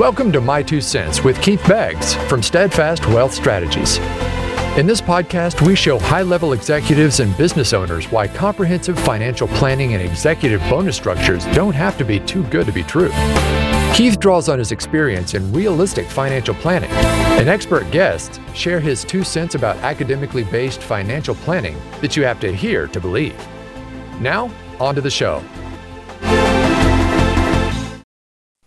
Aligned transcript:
Welcome 0.00 0.32
to 0.32 0.40
My 0.40 0.62
Two 0.62 0.80
Cents 0.80 1.22
with 1.22 1.38
Keith 1.42 1.62
Beggs 1.68 2.14
from 2.26 2.42
Steadfast 2.42 3.04
Wealth 3.08 3.34
Strategies. 3.34 3.98
In 4.78 4.86
this 4.86 5.02
podcast, 5.02 5.60
we 5.60 5.76
show 5.76 5.98
high 5.98 6.22
level 6.22 6.54
executives 6.54 7.20
and 7.20 7.36
business 7.36 7.74
owners 7.74 8.10
why 8.10 8.26
comprehensive 8.26 8.98
financial 8.98 9.46
planning 9.46 9.92
and 9.92 10.02
executive 10.02 10.62
bonus 10.70 10.96
structures 10.96 11.44
don't 11.48 11.74
have 11.74 11.98
to 11.98 12.04
be 12.06 12.18
too 12.18 12.42
good 12.44 12.64
to 12.64 12.72
be 12.72 12.82
true. 12.82 13.10
Keith 13.92 14.18
draws 14.18 14.48
on 14.48 14.58
his 14.58 14.72
experience 14.72 15.34
in 15.34 15.52
realistic 15.52 16.06
financial 16.06 16.54
planning, 16.54 16.90
and 16.92 17.50
expert 17.50 17.90
guests 17.90 18.40
share 18.54 18.80
his 18.80 19.04
two 19.04 19.22
cents 19.22 19.54
about 19.54 19.76
academically 19.84 20.44
based 20.44 20.80
financial 20.80 21.34
planning 21.34 21.76
that 22.00 22.16
you 22.16 22.24
have 22.24 22.40
to 22.40 22.50
hear 22.50 22.86
to 22.86 23.00
believe. 23.00 23.36
Now, 24.18 24.50
on 24.80 24.94
to 24.94 25.02
the 25.02 25.10
show. 25.10 25.44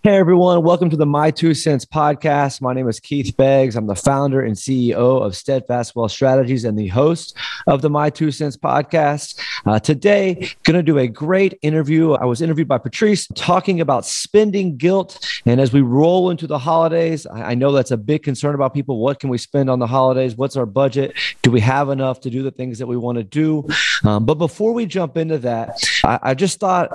Hey 0.05 0.17
everyone, 0.17 0.63
welcome 0.63 0.89
to 0.89 0.97
the 0.97 1.05
My 1.05 1.31
Two 1.31 1.53
Cents 1.53 1.85
podcast. 1.85 2.59
My 2.59 2.73
name 2.73 2.89
is 2.89 2.99
Keith 2.99 3.37
Beggs. 3.37 3.77
I'm 3.77 3.87
the 3.87 3.95
founder 3.95 4.41
and 4.41 4.53
CEO 4.53 5.25
of 5.25 5.33
Steadfast 5.33 5.95
Wealth 5.95 6.11
Strategies 6.11 6.65
and 6.65 6.77
the 6.77 6.89
host 6.89 7.37
of 7.67 7.81
the 7.81 7.89
My 7.89 8.09
Two 8.09 8.29
Cents 8.29 8.57
podcast. 8.57 9.39
Uh, 9.65 9.79
today, 9.79 10.49
going 10.63 10.75
to 10.75 10.83
do 10.83 10.97
a 10.97 11.07
great 11.07 11.57
interview. 11.61 12.11
I 12.11 12.25
was 12.25 12.41
interviewed 12.41 12.67
by 12.67 12.79
Patrice 12.79 13.29
talking 13.33 13.79
about 13.79 14.05
spending 14.05 14.75
guilt. 14.75 15.25
And 15.45 15.61
as 15.61 15.71
we 15.71 15.79
roll 15.79 16.31
into 16.31 16.47
the 16.47 16.59
holidays, 16.59 17.25
I, 17.25 17.51
I 17.51 17.53
know 17.53 17.71
that's 17.71 17.91
a 17.91 17.97
big 17.97 18.23
concern 18.23 18.55
about 18.55 18.73
people. 18.73 18.99
What 18.99 19.21
can 19.21 19.29
we 19.29 19.37
spend 19.37 19.69
on 19.69 19.79
the 19.79 19.87
holidays? 19.87 20.35
What's 20.35 20.57
our 20.57 20.65
budget? 20.65 21.13
Do 21.43 21.51
we 21.51 21.61
have 21.61 21.87
enough 21.87 22.19
to 22.21 22.29
do 22.29 22.43
the 22.43 22.51
things 22.51 22.77
that 22.79 22.87
we 22.87 22.97
want 22.97 23.19
to 23.19 23.23
do? 23.23 23.69
Um, 24.03 24.25
but 24.25 24.35
before 24.35 24.73
we 24.73 24.85
jump 24.85 25.15
into 25.15 25.37
that, 25.37 25.81
I, 26.03 26.19
I 26.21 26.33
just 26.33 26.59
thought 26.59 26.91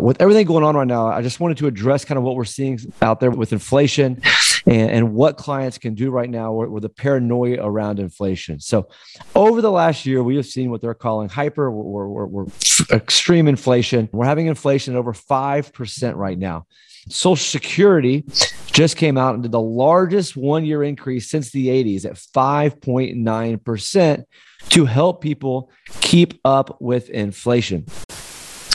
with 0.00 0.20
everything 0.20 0.46
going 0.46 0.64
on 0.64 0.76
right 0.76 0.86
now, 0.86 1.06
I 1.06 1.22
just 1.22 1.40
wanted 1.40 1.58
to 1.58 1.66
address 1.66 2.04
kind 2.04 2.18
of 2.18 2.24
what 2.24 2.36
we're 2.36 2.44
seeing 2.44 2.78
out 3.02 3.20
there 3.20 3.30
with 3.30 3.52
inflation 3.52 4.20
and, 4.66 4.90
and 4.90 5.14
what 5.14 5.36
clients 5.36 5.78
can 5.78 5.94
do 5.94 6.10
right 6.10 6.28
now 6.28 6.52
with 6.52 6.82
the 6.82 6.88
paranoia 6.88 7.58
around 7.60 7.98
inflation. 7.98 8.60
So, 8.60 8.88
over 9.34 9.60
the 9.60 9.70
last 9.70 10.06
year, 10.06 10.22
we 10.22 10.36
have 10.36 10.46
seen 10.46 10.70
what 10.70 10.80
they're 10.80 10.94
calling 10.94 11.28
hyper, 11.28 11.70
we're 11.70 12.46
extreme 12.90 13.48
inflation. 13.48 14.08
We're 14.12 14.26
having 14.26 14.46
inflation 14.46 14.96
over 14.96 15.12
5% 15.12 16.16
right 16.16 16.38
now. 16.38 16.66
Social 17.08 17.36
Security 17.36 18.24
just 18.72 18.96
came 18.96 19.16
out 19.16 19.34
and 19.34 19.42
did 19.42 19.52
the 19.52 19.60
largest 19.60 20.36
one 20.36 20.64
year 20.64 20.82
increase 20.82 21.30
since 21.30 21.50
the 21.50 21.68
80s 21.68 22.04
at 22.04 22.14
5.9% 22.14 24.24
to 24.70 24.84
help 24.84 25.22
people 25.22 25.70
keep 26.00 26.40
up 26.44 26.80
with 26.80 27.08
inflation. 27.10 27.86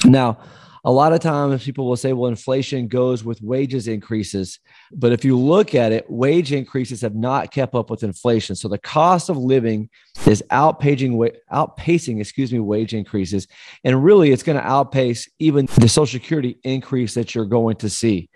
Now, 0.05 0.39
a 0.85 0.91
lot 0.91 1.13
of 1.13 1.21
times 1.21 1.63
people 1.63 1.87
will 1.87 1.95
say, 1.95 2.11
well, 2.11 2.29
inflation 2.29 2.87
goes 2.87 3.23
with 3.23 3.41
wages 3.41 3.87
increases. 3.87 4.59
But 4.91 5.13
if 5.13 5.23
you 5.23 5.37
look 5.37 5.73
at 5.75 5.93
it, 5.93 6.09
wage 6.09 6.51
increases 6.51 7.01
have 7.01 7.15
not 7.15 7.51
kept 7.51 7.73
up 7.73 7.89
with 7.89 8.03
inflation. 8.03 8.55
So 8.55 8.67
the 8.67 8.77
cost 8.77 9.29
of 9.29 9.37
living 9.37 9.89
is 10.27 10.43
outpacing, 10.51 11.31
outpacing, 11.51 12.19
excuse 12.19 12.51
me, 12.51 12.59
wage 12.59 12.93
increases. 12.93 13.47
And 13.85 14.03
really, 14.03 14.31
it's 14.31 14.43
going 14.43 14.57
to 14.57 14.67
outpace 14.67 15.29
even 15.39 15.67
the 15.77 15.87
Social 15.87 16.19
Security 16.19 16.57
increase 16.63 17.13
that 17.13 17.33
you're 17.33 17.45
going 17.45 17.77
to 17.77 17.89
see. 17.89 18.29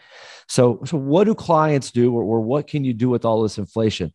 So, 0.48 0.80
so 0.86 0.98
what 0.98 1.26
do 1.26 1.36
clients 1.36 1.92
do, 1.92 2.14
or, 2.14 2.24
or 2.24 2.40
what 2.40 2.68
can 2.68 2.86
you 2.86 2.94
do 2.94 3.10
with 3.10 3.26
all 3.26 3.44
this 3.44 3.58
inflation? 3.58 4.14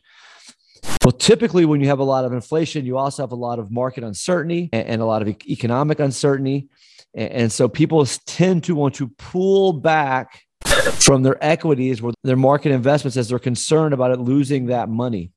Well, 1.05 1.13
typically, 1.13 1.65
when 1.65 1.81
you 1.81 1.89
have 1.89 1.99
a 1.99 2.05
lot 2.05 2.25
of 2.25 2.33
inflation, 2.33 2.87
you 2.87 2.97
also 2.97 3.23
have 3.23 3.33
a 3.33 3.37
lot 3.37 3.59
of 3.59 3.71
market 3.71 4.05
uncertainty 4.05 4.71
and, 4.73 5.03
a 5.03 5.05
lot 5.05 5.21
of 5.21 5.29
economic 5.29 6.01
uncertainty. 6.01 6.69
And 7.15 7.53
so 7.53 7.69
people 7.69 8.05
tend 8.27 8.65
to 8.65 8.75
want 8.75 8.95
to 8.97 9.09
pull 9.09 9.75
back 9.75 10.43
from 10.65 11.23
their 11.23 11.43
equities 11.45 12.01
or 12.01 12.13
their 12.25 12.37
market 12.37 12.73
investments 12.73 13.17
as 13.17 13.29
they're 13.29 13.39
concerned 13.39 13.93
about 13.93 14.13
it 14.13 14.21
losing 14.21 14.67
that 14.67 14.89
money. 14.89 15.31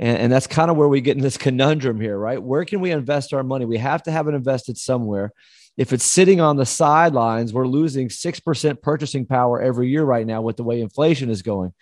And, 0.00 0.18
and 0.18 0.32
that's 0.32 0.48
kind 0.48 0.70
of 0.70 0.76
where 0.76 0.88
we 0.88 1.00
get 1.00 1.16
in 1.16 1.22
this 1.22 1.36
conundrum 1.36 2.00
here, 2.00 2.18
right? 2.18 2.42
Where 2.42 2.64
can 2.64 2.80
we 2.80 2.90
invest 2.90 3.32
our 3.32 3.44
money? 3.44 3.64
We 3.64 3.78
have 3.78 4.02
to 4.04 4.10
have 4.10 4.26
it 4.26 4.34
invested 4.34 4.76
somewhere. 4.76 5.32
If 5.76 5.92
it's 5.92 6.04
sitting 6.04 6.40
on 6.40 6.56
the 6.56 6.66
sidelines, 6.66 7.52
we're 7.52 7.66
losing 7.66 8.08
6% 8.08 8.82
purchasing 8.82 9.26
power 9.26 9.60
every 9.60 9.88
year 9.88 10.04
right 10.04 10.26
now 10.26 10.42
with 10.42 10.56
the 10.56 10.64
way 10.64 10.80
inflation 10.80 11.30
is 11.30 11.42
going. 11.42 11.72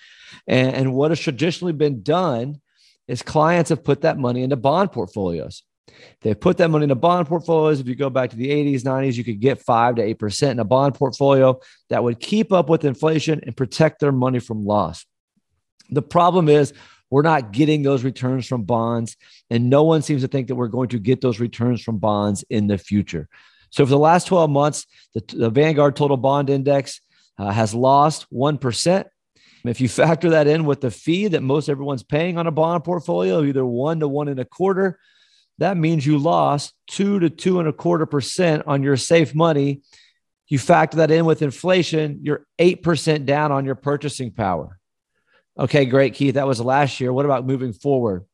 And, 0.47 0.75
and 0.75 0.95
what 0.95 1.11
has 1.11 1.21
traditionally 1.21 1.75
been 1.75 2.03
done 2.03 2.61
is 3.09 3.23
clients 3.23 3.71
have 3.71 3.85
put 3.85 4.03
that 4.03 4.19
money 4.19 4.43
into 4.43 4.57
bond 4.57 4.93
portfolios. 4.93 5.63
They 6.23 6.35
put 6.35 6.59
that 6.59 6.69
money 6.69 6.85
in 6.85 6.91
into 6.91 7.01
bond 7.01 7.27
portfolios. 7.27 7.81
If 7.81 7.89
you 7.89 7.95
go 7.95 8.11
back 8.11 8.31
to 8.31 8.37
the 8.37 8.49
80s, 8.49 8.83
90s, 8.83 9.15
you 9.15 9.25
could 9.25 9.41
get 9.41 9.61
five 9.61 9.97
to 9.97 10.15
8% 10.15 10.51
in 10.51 10.59
a 10.61 10.65
bond 10.65 10.95
portfolio 10.95 11.59
that 11.91 12.05
would 12.05 12.21
keep 12.21 12.53
up 12.53 12.69
with 12.69 12.85
inflation 12.85 13.41
and 13.45 13.57
protect 13.57 14.01
their 14.01 14.13
money 14.13 14.39
from 14.39 14.65
loss. 14.65 15.05
The 15.91 16.03
problem 16.03 16.49
is, 16.49 16.73
we're 17.11 17.23
not 17.23 17.53
getting 17.53 17.83
those 17.83 18.05
returns 18.05 18.47
from 18.47 18.63
bonds, 18.63 19.19
and 19.51 19.69
no 19.69 19.83
one 19.83 20.01
seems 20.01 20.23
to 20.23 20.29
think 20.29 20.49
that 20.49 20.55
we're 20.55 20.69
going 20.69 20.89
to 20.91 20.99
get 20.99 21.21
those 21.21 21.41
returns 21.41 21.83
from 21.83 21.99
bonds 21.99 22.43
in 22.49 22.69
the 22.69 22.79
future. 22.79 23.29
So, 23.69 23.85
for 23.85 23.91
the 23.91 23.99
last 23.99 24.29
12 24.29 24.49
months, 24.49 24.87
the, 25.13 25.23
the 25.29 25.51
Vanguard 25.51 25.95
Total 25.95 26.17
Bond 26.17 26.49
Index 26.49 27.03
uh, 27.39 27.51
has 27.51 27.75
lost 27.75 28.27
1%. 28.33 29.05
If 29.65 29.81
you 29.81 29.89
factor 29.89 30.31
that 30.31 30.47
in 30.47 30.65
with 30.65 30.81
the 30.81 30.91
fee 30.91 31.29
that 31.29 31.43
most 31.43 31.69
everyone's 31.69 32.03
paying 32.03 32.39
on 32.39 32.47
a 32.47 32.51
bond 32.51 32.83
portfolio, 32.85 33.45
either 33.45 33.65
one 33.65 34.01
to 34.01 34.09
one 34.09 34.29
and 34.29 34.41
a 34.41 34.47
quarter, 34.47 34.99
that 35.59 35.77
means 35.77 36.07
you 36.07 36.19
lost 36.19 36.75
two 36.87 37.21
to 37.21 37.31
two 37.31 37.61
and 37.61 37.69
a 37.69 37.73
quarter 37.73 38.07
percent 38.07 38.65
on 38.67 38.83
your 38.83 38.97
safe 38.97 39.35
money. 39.35 39.83
You 40.49 40.59
factor 40.59 40.99
that 40.99 41.11
in 41.11 41.25
with 41.25 41.43
inflation, 41.43 42.21
you're 42.23 42.47
8% 42.59 43.25
down 43.25 43.53
on 43.53 43.65
your 43.65 43.75
purchasing 43.75 44.33
power. 44.33 44.79
Okay, 45.59 45.85
great, 45.85 46.15
Keith. 46.15 46.35
That 46.35 46.47
was 46.47 46.61
last 46.61 47.01
year. 47.01 47.13
What 47.13 47.25
about 47.25 47.47
moving 47.47 47.73
forward? 47.73 48.25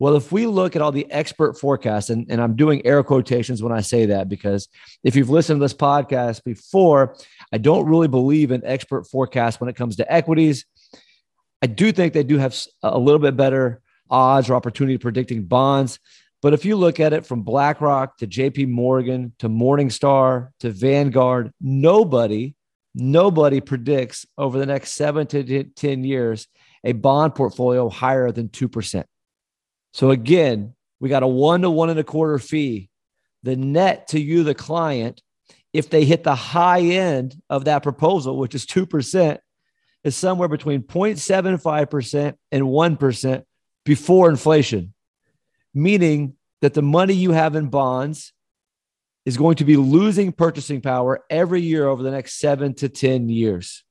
Well, 0.00 0.16
if 0.16 0.32
we 0.32 0.46
look 0.46 0.76
at 0.76 0.82
all 0.82 0.92
the 0.92 1.10
expert 1.10 1.58
forecasts, 1.58 2.08
and, 2.08 2.26
and 2.30 2.40
I'm 2.40 2.56
doing 2.56 2.86
air 2.86 3.02
quotations 3.02 3.62
when 3.62 3.72
I 3.72 3.82
say 3.82 4.06
that, 4.06 4.30
because 4.30 4.66
if 5.04 5.14
you've 5.14 5.28
listened 5.28 5.60
to 5.60 5.64
this 5.64 5.74
podcast 5.74 6.42
before, 6.42 7.16
I 7.52 7.58
don't 7.58 7.86
really 7.86 8.08
believe 8.08 8.50
in 8.50 8.64
expert 8.64 9.06
forecasts 9.06 9.60
when 9.60 9.68
it 9.68 9.76
comes 9.76 9.96
to 9.96 10.10
equities. 10.12 10.64
I 11.60 11.66
do 11.66 11.92
think 11.92 12.14
they 12.14 12.22
do 12.22 12.38
have 12.38 12.58
a 12.82 12.98
little 12.98 13.18
bit 13.18 13.36
better 13.36 13.82
odds 14.08 14.48
or 14.48 14.54
opportunity 14.54 14.96
predicting 14.96 15.44
bonds. 15.44 15.98
But 16.42 16.54
if 16.54 16.64
you 16.64 16.76
look 16.76 17.00
at 17.00 17.12
it 17.12 17.26
from 17.26 17.42
BlackRock 17.42 18.16
to 18.18 18.26
JP 18.26 18.68
Morgan 18.68 19.34
to 19.40 19.48
Morningstar 19.48 20.48
to 20.60 20.70
Vanguard, 20.70 21.52
nobody, 21.60 22.54
nobody 22.94 23.60
predicts 23.60 24.24
over 24.38 24.58
the 24.58 24.66
next 24.66 24.92
seven 24.92 25.26
to 25.28 25.64
10 25.64 26.04
years 26.04 26.48
a 26.82 26.92
bond 26.92 27.34
portfolio 27.34 27.90
higher 27.90 28.32
than 28.32 28.48
2%. 28.48 29.04
So 29.92 30.10
again, 30.10 30.74
we 30.98 31.10
got 31.10 31.22
a 31.22 31.28
one 31.28 31.62
to 31.62 31.70
one 31.70 31.90
and 31.90 31.98
a 31.98 32.04
quarter 32.04 32.38
fee. 32.38 32.88
The 33.42 33.56
net 33.56 34.08
to 34.08 34.20
you, 34.20 34.42
the 34.42 34.54
client, 34.54 35.20
if 35.74 35.90
they 35.90 36.04
hit 36.04 36.24
the 36.24 36.34
high 36.34 36.80
end 36.80 37.34
of 37.50 37.66
that 37.66 37.82
proposal, 37.82 38.38
which 38.38 38.54
is 38.54 38.64
2%, 38.66 39.38
is 40.04 40.16
somewhere 40.16 40.48
between 40.48 40.82
0.75% 40.82 42.34
and 42.50 42.62
1% 42.64 43.42
before 43.84 44.30
inflation 44.30 44.94
meaning 45.74 46.34
that 46.60 46.74
the 46.74 46.82
money 46.82 47.14
you 47.14 47.32
have 47.32 47.56
in 47.56 47.68
bonds 47.68 48.32
is 49.24 49.36
going 49.36 49.56
to 49.56 49.64
be 49.64 49.76
losing 49.76 50.32
purchasing 50.32 50.80
power 50.80 51.24
every 51.30 51.60
year 51.60 51.86
over 51.86 52.02
the 52.02 52.10
next 52.10 52.38
seven 52.38 52.74
to 52.74 52.88
10 52.88 53.28
years. 53.28 53.84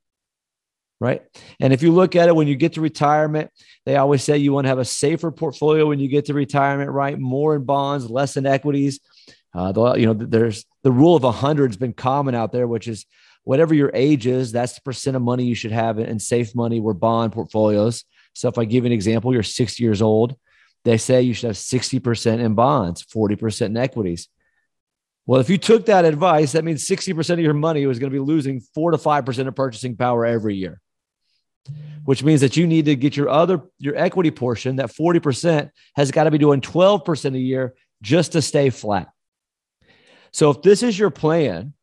Right. 1.02 1.22
And 1.62 1.72
if 1.72 1.82
you 1.82 1.94
look 1.94 2.18
at 2.18 2.28
it 2.28 2.36
when 2.36 2.50
you 2.50 2.56
get 2.56 2.74
to 2.74 2.82
retirement, 2.82 3.52
they 3.86 3.96
always 3.96 4.22
say 4.22 4.38
you 4.38 4.52
want 4.52 4.66
to 4.66 4.70
have 4.70 4.80
a 4.80 4.86
safer 4.86 5.32
portfolio 5.32 5.88
when 5.88 6.00
you 6.00 6.10
get 6.10 6.26
to 6.26 6.34
retirement, 6.34 6.92
right? 6.92 7.18
More 7.18 7.56
in 7.56 7.64
bonds, 7.64 8.10
less 8.10 8.36
in 8.36 8.46
equities. 8.46 9.00
Uh, 9.56 9.72
the, 9.72 9.94
you 9.94 10.06
know, 10.06 10.14
there's 10.14 10.66
the 10.84 10.92
rule 10.92 11.16
of 11.16 11.24
100 11.24 11.72
has 11.72 11.78
been 11.78 11.94
common 11.94 12.36
out 12.36 12.52
there, 12.52 12.68
which 12.68 12.88
is 12.88 13.06
whatever 13.44 13.74
your 13.74 13.92
age 13.94 14.28
is, 14.28 14.52
that's 14.52 14.74
the 14.74 14.82
percent 14.82 15.16
of 15.16 15.22
money 15.22 15.46
you 15.46 15.56
should 15.56 15.72
have 15.72 16.00
in 16.00 16.20
safe 16.20 16.54
money 16.54 16.80
or 16.80 16.94
bond 16.94 17.32
portfolios. 17.32 18.04
So 18.34 18.50
if 18.50 18.58
I 18.58 18.66
give 18.66 18.84
you 18.84 18.88
an 18.88 18.92
example, 18.92 19.34
you're 19.34 19.42
60 19.42 19.82
years 19.82 20.02
old, 20.02 20.36
they 20.86 20.98
say 20.98 21.22
you 21.22 21.34
should 21.34 21.48
have 21.48 21.56
60% 21.56 22.40
in 22.40 22.54
bonds, 22.56 23.04
40% 23.04 23.66
in 23.68 23.78
equities. 23.78 24.28
Well, 25.26 25.40
if 25.40 25.50
you 25.50 25.58
took 25.58 25.86
that 25.86 26.06
advice, 26.06 26.54
that 26.54 26.64
means 26.64 26.88
60% 26.88 27.34
of 27.34 27.40
your 27.40 27.54
money 27.54 27.86
was 27.86 28.00
going 28.00 28.12
to 28.12 28.16
be 28.16 28.26
losing 28.26 28.62
four 28.62 28.92
to 28.92 28.98
5% 28.98 29.48
of 29.48 29.56
purchasing 29.56 29.96
power 29.96 30.26
every 30.26 30.56
year, 30.56 30.82
which 32.04 32.24
means 32.24 32.42
that 32.42 32.58
you 32.58 32.66
need 32.66 32.86
to 32.86 32.96
get 32.96 33.16
your 33.16 33.30
other, 33.30 33.62
your 33.78 33.96
equity 33.96 34.32
portion, 34.32 34.78
that 34.78 34.90
40% 34.90 35.70
has 35.96 36.12
got 36.12 36.24
to 36.24 36.32
be 36.32 36.40
doing 36.40 36.62
12% 36.62 37.36
a 37.36 37.40
year 37.40 37.76
just 38.02 38.32
to 38.32 38.42
stay 38.42 38.70
flat. 38.70 39.10
So 40.32 40.50
if 40.52 40.62
this 40.62 40.82
is 40.82 40.98
your 40.98 41.10
plan, 41.10 41.74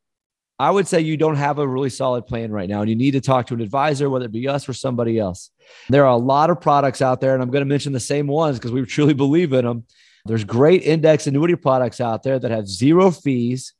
I 0.59 0.71
would 0.71 0.89
say 0.89 1.01
you 1.01 1.17
don't 1.17 1.37
have 1.37 1.59
a 1.59 1.69
really 1.69 1.91
solid 1.91 2.27
plan 2.27 2.51
right 2.51 2.69
now, 2.69 2.81
and 2.81 2.89
you 2.89 2.97
need 2.97 3.11
to 3.13 3.21
talk 3.21 3.47
to 3.49 3.55
an 3.55 3.61
advisor, 3.61 4.09
whether 4.09 4.25
it 4.25 4.33
be 4.33 4.49
us 4.49 4.69
or 4.69 4.73
somebody 4.73 5.19
else. 5.19 5.51
There 5.91 6.05
are 6.05 6.13
a 6.13 6.17
lot 6.17 6.49
of 6.49 6.61
products 6.61 7.03
out 7.03 7.21
there, 7.21 7.35
and 7.35 7.43
I'm 7.43 7.51
going 7.51 7.61
to 7.61 7.69
mention 7.69 7.93
the 7.93 8.01
same 8.01 8.27
ones 8.27 8.59
because 8.59 8.73
we 8.73 8.85
truly 8.87 9.13
believe 9.13 9.53
in 9.53 9.65
them. 9.65 9.85
There's 10.25 10.45
great 10.45 10.83
index 10.83 11.27
annuity 11.27 11.57
products 11.57 12.01
out 12.01 12.23
there 12.23 12.39
that 12.39 12.51
have 12.51 12.67
zero 12.67 13.11
fees, 13.11 13.75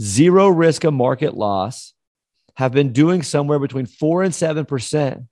zero 0.00 0.48
risk 0.48 0.84
of 0.84 0.92
market 0.92 1.34
loss, 1.34 1.94
have 2.56 2.72
been 2.72 2.92
doing 2.92 3.22
somewhere 3.22 3.58
between 3.58 3.86
four 3.86 4.22
and 4.22 4.34
seven 4.34 4.66
percent 4.66 5.22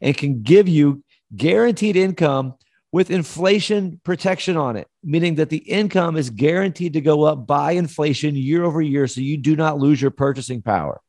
and 0.00 0.16
can 0.16 0.42
give 0.42 0.68
you 0.68 1.02
guaranteed 1.34 1.96
income 1.96 2.54
with 2.92 3.10
inflation 3.10 4.00
protection 4.04 4.58
on 4.58 4.76
it, 4.76 4.86
meaning 5.02 5.36
that 5.36 5.48
the 5.48 5.56
income 5.56 6.16
is 6.16 6.28
guaranteed 6.28 6.92
to 6.92 7.00
go 7.00 7.24
up 7.24 7.46
by 7.46 7.72
inflation 7.72 8.36
year 8.36 8.64
over 8.64 8.82
year 8.82 9.08
so 9.08 9.22
you 9.22 9.38
do 9.38 9.56
not 9.56 9.78
lose 9.78 10.00
your 10.00 10.10
purchasing 10.10 10.60
power. 10.60 11.00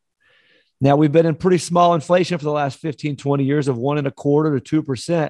Now, 0.80 0.95
we've 0.95 1.12
been 1.12 1.25
in 1.25 1.35
pretty 1.35 1.57
small 1.57 1.94
inflation 1.94 2.38
for 2.38 2.45
the 2.45 2.51
last 2.51 2.80
15, 2.80 3.18
20 3.18 3.44
years 3.44 3.68
of 3.68 3.77
one 3.77 3.97
and 3.97 4.07
a 4.07 4.12
quarter 4.12 4.57
to 4.57 4.81
2%. 4.81 5.30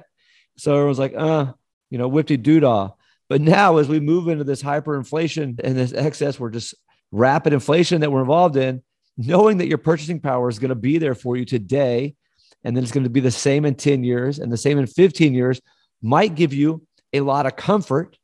So 0.56 0.74
everyone's 0.74 0.98
like, 0.98 1.14
uh, 1.16 1.52
you 1.90 1.98
know, 1.98 2.08
whipty 2.08 2.38
doodah. 2.38 2.94
But 3.28 3.40
now, 3.40 3.78
as 3.78 3.88
we 3.88 4.00
move 4.00 4.28
into 4.28 4.44
this 4.44 4.62
hyperinflation 4.62 5.60
and 5.62 5.76
this 5.76 5.92
excess, 5.92 6.38
we're 6.38 6.50
just 6.50 6.74
rapid 7.10 7.52
inflation 7.52 8.00
that 8.00 8.12
we're 8.12 8.20
involved 8.20 8.56
in, 8.56 8.82
knowing 9.16 9.58
that 9.58 9.68
your 9.68 9.78
purchasing 9.78 10.20
power 10.20 10.48
is 10.48 10.58
going 10.58 10.70
to 10.70 10.74
be 10.76 10.98
there 10.98 11.14
for 11.14 11.36
you 11.36 11.44
today, 11.44 12.14
and 12.62 12.76
then 12.76 12.82
it's 12.82 12.92
going 12.92 13.04
to 13.04 13.10
be 13.10 13.20
the 13.20 13.30
same 13.30 13.64
in 13.64 13.74
10 13.74 14.04
years 14.04 14.38
and 14.38 14.52
the 14.52 14.56
same 14.56 14.78
in 14.78 14.86
15 14.86 15.34
years 15.34 15.60
might 16.04 16.34
give 16.34 16.52
you 16.52 16.86
a 17.14 17.20
lot 17.20 17.46
of 17.46 17.56
comfort, 17.56 18.18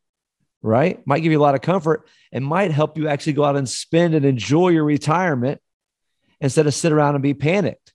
right? 0.60 1.04
Might 1.06 1.20
give 1.20 1.32
you 1.32 1.38
a 1.38 1.42
lot 1.42 1.54
of 1.54 1.62
comfort 1.62 2.06
and 2.30 2.44
might 2.44 2.70
help 2.70 2.98
you 2.98 3.08
actually 3.08 3.32
go 3.32 3.44
out 3.44 3.56
and 3.56 3.66
spend 3.66 4.14
and 4.14 4.26
enjoy 4.26 4.68
your 4.68 4.84
retirement 4.84 5.62
instead 6.42 6.66
of 6.66 6.74
sit 6.74 6.92
around 6.92 7.14
and 7.14 7.22
be 7.22 7.32
panicked. 7.32 7.94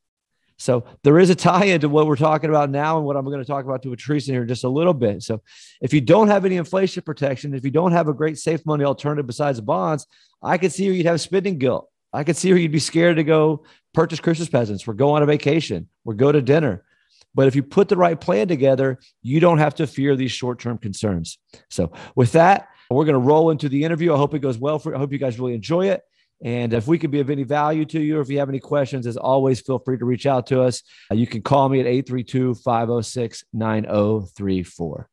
So 0.57 0.85
there 1.03 1.19
is 1.19 1.29
a 1.29 1.35
tie 1.35 1.65
into 1.65 1.87
what 1.87 2.07
we're 2.07 2.15
talking 2.15 2.49
about 2.49 2.71
now 2.71 2.97
and 2.97 3.05
what 3.05 3.15
I'm 3.15 3.25
going 3.25 3.39
to 3.39 3.45
talk 3.45 3.65
about 3.65 3.83
to 3.83 3.91
Patrice 3.91 4.27
in 4.27 4.33
here 4.33 4.45
just 4.45 4.63
a 4.63 4.69
little 4.69 4.93
bit. 4.93 5.21
So 5.21 5.41
if 5.81 5.93
you 5.93 6.01
don't 6.01 6.29
have 6.29 6.45
any 6.45 6.55
inflation 6.55 7.03
protection, 7.03 7.53
if 7.53 7.63
you 7.63 7.71
don't 7.71 7.91
have 7.91 8.07
a 8.07 8.13
great 8.13 8.39
safe 8.39 8.65
money 8.65 8.85
alternative 8.85 9.27
besides 9.27 9.61
bonds, 9.61 10.07
I 10.41 10.57
could 10.57 10.71
see 10.71 10.87
where 10.87 10.95
you'd 10.95 11.05
have 11.05 11.21
spending 11.21 11.59
guilt. 11.59 11.89
I 12.11 12.23
could 12.23 12.37
see 12.37 12.51
where 12.51 12.59
you'd 12.59 12.71
be 12.71 12.79
scared 12.79 13.17
to 13.17 13.23
go 13.23 13.65
purchase 13.93 14.19
Christmas 14.19 14.49
presents 14.49 14.87
or 14.87 14.93
go 14.93 15.11
on 15.11 15.21
a 15.21 15.25
vacation 15.27 15.89
or 16.05 16.15
go 16.15 16.31
to 16.31 16.41
dinner. 16.41 16.83
But 17.35 17.47
if 17.47 17.55
you 17.55 17.61
put 17.61 17.89
the 17.89 17.97
right 17.97 18.19
plan 18.19 18.47
together, 18.47 18.97
you 19.21 19.39
don't 19.39 19.59
have 19.59 19.75
to 19.75 19.85
fear 19.87 20.15
these 20.15 20.31
short 20.31 20.59
term 20.59 20.77
concerns. 20.77 21.37
So, 21.69 21.91
with 22.15 22.31
that, 22.31 22.69
we're 22.89 23.05
going 23.05 23.13
to 23.13 23.19
roll 23.19 23.51
into 23.51 23.69
the 23.69 23.83
interview. 23.83 24.13
I 24.13 24.17
hope 24.17 24.33
it 24.33 24.39
goes 24.39 24.57
well 24.57 24.79
for 24.79 24.95
I 24.95 24.97
hope 24.97 25.11
you 25.11 25.19
guys 25.19 25.39
really 25.39 25.53
enjoy 25.53 25.89
it. 25.89 26.01
And 26.43 26.73
if 26.73 26.87
we 26.87 26.97
could 26.97 27.11
be 27.11 27.19
of 27.19 27.29
any 27.29 27.43
value 27.43 27.85
to 27.85 27.99
you, 27.99 28.17
or 28.17 28.21
if 28.21 28.29
you 28.29 28.39
have 28.39 28.49
any 28.49 28.59
questions, 28.59 29.07
as 29.07 29.17
always, 29.17 29.61
feel 29.61 29.79
free 29.79 29.97
to 29.97 30.05
reach 30.05 30.25
out 30.25 30.47
to 30.47 30.61
us. 30.61 30.83
You 31.11 31.27
can 31.27 31.41
call 31.41 31.69
me 31.69 31.79
at 31.79 31.85
832 31.85 32.55
506 32.55 33.43
9034. 33.53 35.09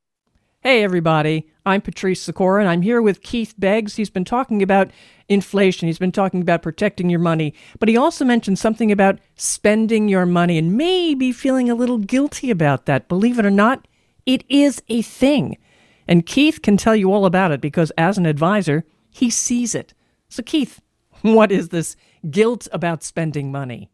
Hey, 0.65 0.85
everybody. 0.85 1.49
I'm 1.67 1.81
Patrice 1.81 2.23
Sikora, 2.23 2.61
and 2.61 2.71
I'm 2.71 2.83
here 2.83 3.03
with 3.03 3.25
Keith 3.25 3.53
Beggs. 3.59 3.97
He's 3.97 4.11
been 4.11 4.25
talking 4.25 4.63
about 4.63 4.93
inflation. 5.29 5.89
He's 5.89 5.99
been 5.99 6.13
talking 6.13 6.41
about 6.41 6.63
protecting 6.63 7.11
your 7.11 7.19
money, 7.19 7.53
but 7.81 7.89
he 7.89 7.97
also 7.97 8.25
mentioned 8.25 8.61
something 8.61 8.93
about 8.93 9.19
spending 9.35 10.09
your 10.09 10.25
money 10.25 10.57
and 10.57 10.77
maybe 10.77 11.33
feeling 11.33 11.69
a 11.69 11.75
little 11.75 11.99
guilty 11.99 12.49
about 12.49 12.87
that. 12.87 13.09
Believe 13.09 13.41
it 13.41 13.45
or 13.45 13.51
not, 13.51 13.89
it 14.25 14.45
is 14.49 14.81
a 14.89 15.03
thing. 15.03 15.59
And 16.07 16.27
Keith 16.27 16.63
can 16.63 16.77
tell 16.77 16.95
you 16.95 17.13
all 17.13 17.27
about 17.27 17.51
it 17.51 17.61
because, 17.61 17.91
as 17.99 18.17
an 18.17 18.25
advisor, 18.25 18.85
he 19.11 19.31
sees 19.31 19.75
it. 19.75 19.95
So, 20.29 20.45
Keith, 20.45 20.81
what 21.23 21.51
is 21.51 21.71
this 21.71 21.97
guilt 22.31 22.69
about 22.71 23.03
spending 23.03 23.51
money? 23.51 23.91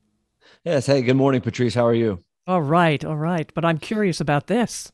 Yes. 0.65 0.85
Hey, 0.85 1.01
good 1.01 1.17
morning, 1.17 1.41
Patrice. 1.41 1.75
How 1.75 1.87
are 1.87 1.95
you? 1.95 2.23
All 2.47 2.61
right. 2.61 3.03
All 3.07 3.17
right. 3.17 3.51
But 3.55 3.65
I'm 3.65 3.79
curious 3.79 4.21
about 4.21 4.49
this. 4.49 4.93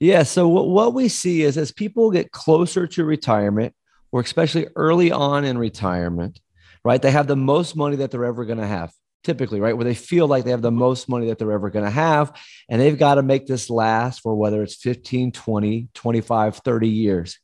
Yeah. 0.00 0.22
So 0.22 0.48
what, 0.48 0.68
what 0.68 0.94
we 0.94 1.08
see 1.08 1.42
is 1.42 1.56
as 1.58 1.72
people 1.72 2.10
get 2.10 2.32
closer 2.32 2.86
to 2.88 3.04
retirement, 3.04 3.74
or 4.12 4.20
especially 4.20 4.68
early 4.76 5.10
on 5.10 5.44
in 5.44 5.58
retirement, 5.58 6.40
right? 6.84 7.02
They 7.02 7.10
have 7.10 7.26
the 7.26 7.36
most 7.36 7.76
money 7.76 7.96
that 7.96 8.10
they're 8.10 8.24
ever 8.24 8.44
going 8.44 8.58
to 8.58 8.66
have, 8.66 8.92
typically, 9.24 9.60
right? 9.60 9.76
Where 9.76 9.84
they 9.84 9.94
feel 9.94 10.28
like 10.28 10.44
they 10.44 10.52
have 10.52 10.62
the 10.62 10.70
most 10.70 11.08
money 11.08 11.26
that 11.26 11.38
they're 11.38 11.50
ever 11.50 11.70
going 11.70 11.84
to 11.84 11.90
have. 11.90 12.32
And 12.68 12.80
they've 12.80 12.98
got 12.98 13.16
to 13.16 13.22
make 13.22 13.46
this 13.46 13.70
last 13.70 14.20
for 14.20 14.36
whether 14.36 14.62
it's 14.62 14.76
15, 14.76 15.32
20, 15.32 15.88
25, 15.94 16.56
30 16.58 16.88
years. 16.88 17.38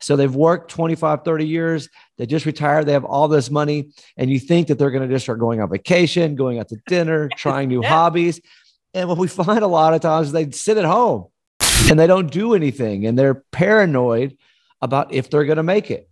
So 0.00 0.14
they've 0.14 0.34
worked 0.34 0.70
25, 0.70 1.24
30 1.24 1.46
years. 1.46 1.88
They 2.16 2.26
just 2.26 2.46
retired. 2.46 2.86
They 2.86 2.92
have 2.92 3.04
all 3.04 3.26
this 3.26 3.50
money. 3.50 3.90
And 4.16 4.30
you 4.30 4.38
think 4.38 4.68
that 4.68 4.78
they're 4.78 4.92
going 4.92 5.06
to 5.08 5.12
just 5.12 5.24
start 5.24 5.40
going 5.40 5.60
on 5.60 5.68
vacation, 5.68 6.36
going 6.36 6.58
out 6.58 6.68
to 6.68 6.76
dinner, 6.86 7.28
trying 7.36 7.68
new 7.68 7.82
hobbies. 7.84 8.40
And 8.92 9.08
what 9.08 9.18
we 9.18 9.26
find 9.26 9.64
a 9.64 9.66
lot 9.66 9.94
of 9.94 10.00
times 10.00 10.28
is 10.28 10.32
they 10.32 10.50
sit 10.52 10.76
at 10.76 10.84
home 10.84 11.26
and 11.90 11.98
they 11.98 12.06
don't 12.06 12.30
do 12.30 12.54
anything 12.54 13.06
and 13.06 13.18
they're 13.18 13.34
paranoid 13.34 14.36
about 14.80 15.12
if 15.12 15.30
they're 15.30 15.44
going 15.44 15.56
to 15.56 15.62
make 15.62 15.90
it. 15.90 16.08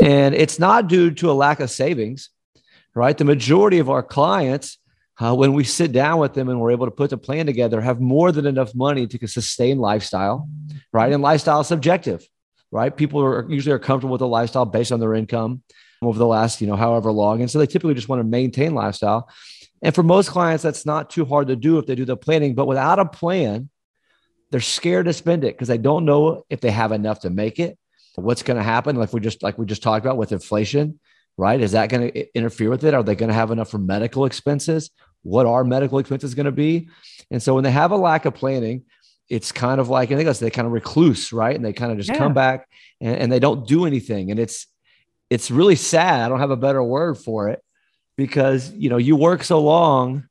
And 0.00 0.34
it's 0.34 0.58
not 0.58 0.88
due 0.88 1.10
to 1.12 1.30
a 1.30 1.32
lack 1.32 1.60
of 1.60 1.70
savings, 1.70 2.30
right? 2.94 3.16
The 3.16 3.24
majority 3.24 3.78
of 3.78 3.90
our 3.90 4.02
clients, 4.02 4.78
uh, 5.18 5.34
when 5.34 5.52
we 5.52 5.64
sit 5.64 5.92
down 5.92 6.20
with 6.20 6.34
them 6.34 6.48
and 6.48 6.60
we're 6.60 6.70
able 6.70 6.86
to 6.86 6.92
put 6.92 7.10
the 7.10 7.18
plan 7.18 7.46
together, 7.46 7.80
have 7.80 8.00
more 8.00 8.32
than 8.32 8.46
enough 8.46 8.74
money 8.74 9.06
to 9.06 9.26
sustain 9.26 9.78
lifestyle, 9.78 10.48
right? 10.92 11.12
And 11.12 11.22
lifestyle 11.22 11.60
is 11.60 11.66
subjective, 11.66 12.26
right? 12.70 12.94
People 12.94 13.22
are 13.22 13.50
usually 13.50 13.72
are 13.72 13.78
comfortable 13.78 14.12
with 14.12 14.22
a 14.22 14.26
lifestyle 14.26 14.64
based 14.64 14.92
on 14.92 15.00
their 15.00 15.14
income 15.14 15.62
over 16.02 16.18
the 16.18 16.26
last, 16.26 16.60
you 16.60 16.66
know, 16.66 16.76
however 16.76 17.10
long. 17.10 17.40
And 17.40 17.50
so 17.50 17.58
they 17.58 17.66
typically 17.66 17.94
just 17.94 18.08
want 18.08 18.20
to 18.20 18.24
maintain 18.24 18.74
lifestyle. 18.74 19.28
And 19.82 19.94
for 19.94 20.02
most 20.02 20.30
clients, 20.30 20.62
that's 20.62 20.86
not 20.86 21.10
too 21.10 21.24
hard 21.24 21.48
to 21.48 21.56
do 21.56 21.78
if 21.78 21.86
they 21.86 21.94
do 21.94 22.04
the 22.04 22.16
planning. 22.16 22.54
But 22.54 22.66
without 22.66 22.98
a 22.98 23.04
plan, 23.04 23.68
they're 24.50 24.60
scared 24.60 25.06
to 25.06 25.12
spend 25.12 25.44
it 25.44 25.54
because 25.54 25.68
they 25.68 25.78
don't 25.78 26.04
know 26.04 26.44
if 26.48 26.60
they 26.60 26.70
have 26.70 26.92
enough 26.92 27.20
to 27.20 27.30
make 27.30 27.58
it. 27.58 27.78
What's 28.14 28.42
going 28.42 28.56
to 28.56 28.62
happen? 28.62 28.96
Like 28.96 29.12
we 29.12 29.20
just 29.20 29.42
like 29.42 29.58
we 29.58 29.66
just 29.66 29.82
talked 29.82 30.04
about 30.04 30.16
with 30.16 30.32
inflation, 30.32 30.98
right? 31.36 31.60
Is 31.60 31.72
that 31.72 31.88
going 31.88 32.10
to 32.10 32.36
interfere 32.36 32.70
with 32.70 32.84
it? 32.84 32.94
Are 32.94 33.02
they 33.02 33.14
going 33.14 33.28
to 33.28 33.34
have 33.34 33.50
enough 33.50 33.70
for 33.70 33.78
medical 33.78 34.24
expenses? 34.24 34.90
What 35.22 35.46
are 35.46 35.62
medical 35.62 35.98
expenses 35.98 36.34
going 36.34 36.46
to 36.46 36.52
be? 36.52 36.88
And 37.30 37.42
so 37.42 37.54
when 37.54 37.64
they 37.64 37.70
have 37.70 37.92
a 37.92 37.96
lack 37.96 38.24
of 38.24 38.34
planning, 38.34 38.84
it's 39.28 39.52
kind 39.52 39.80
of 39.80 39.88
like 39.88 40.10
I 40.10 40.16
think 40.16 40.36
they 40.38 40.50
kind 40.50 40.66
of 40.66 40.72
recluse, 40.72 41.32
right? 41.32 41.54
And 41.54 41.64
they 41.64 41.72
kind 41.72 41.92
of 41.92 41.98
just 41.98 42.10
yeah. 42.10 42.18
come 42.18 42.34
back 42.34 42.66
and, 43.00 43.16
and 43.16 43.32
they 43.32 43.38
don't 43.38 43.68
do 43.68 43.84
anything. 43.84 44.30
And 44.30 44.40
it's 44.40 44.66
it's 45.30 45.50
really 45.50 45.76
sad. 45.76 46.22
I 46.22 46.28
don't 46.28 46.40
have 46.40 46.50
a 46.50 46.56
better 46.56 46.82
word 46.82 47.18
for 47.18 47.48
it 47.48 47.62
because 48.16 48.72
you 48.72 48.88
know 48.88 48.96
you 48.96 49.16
work 49.16 49.44
so 49.44 49.60
long. 49.60 50.28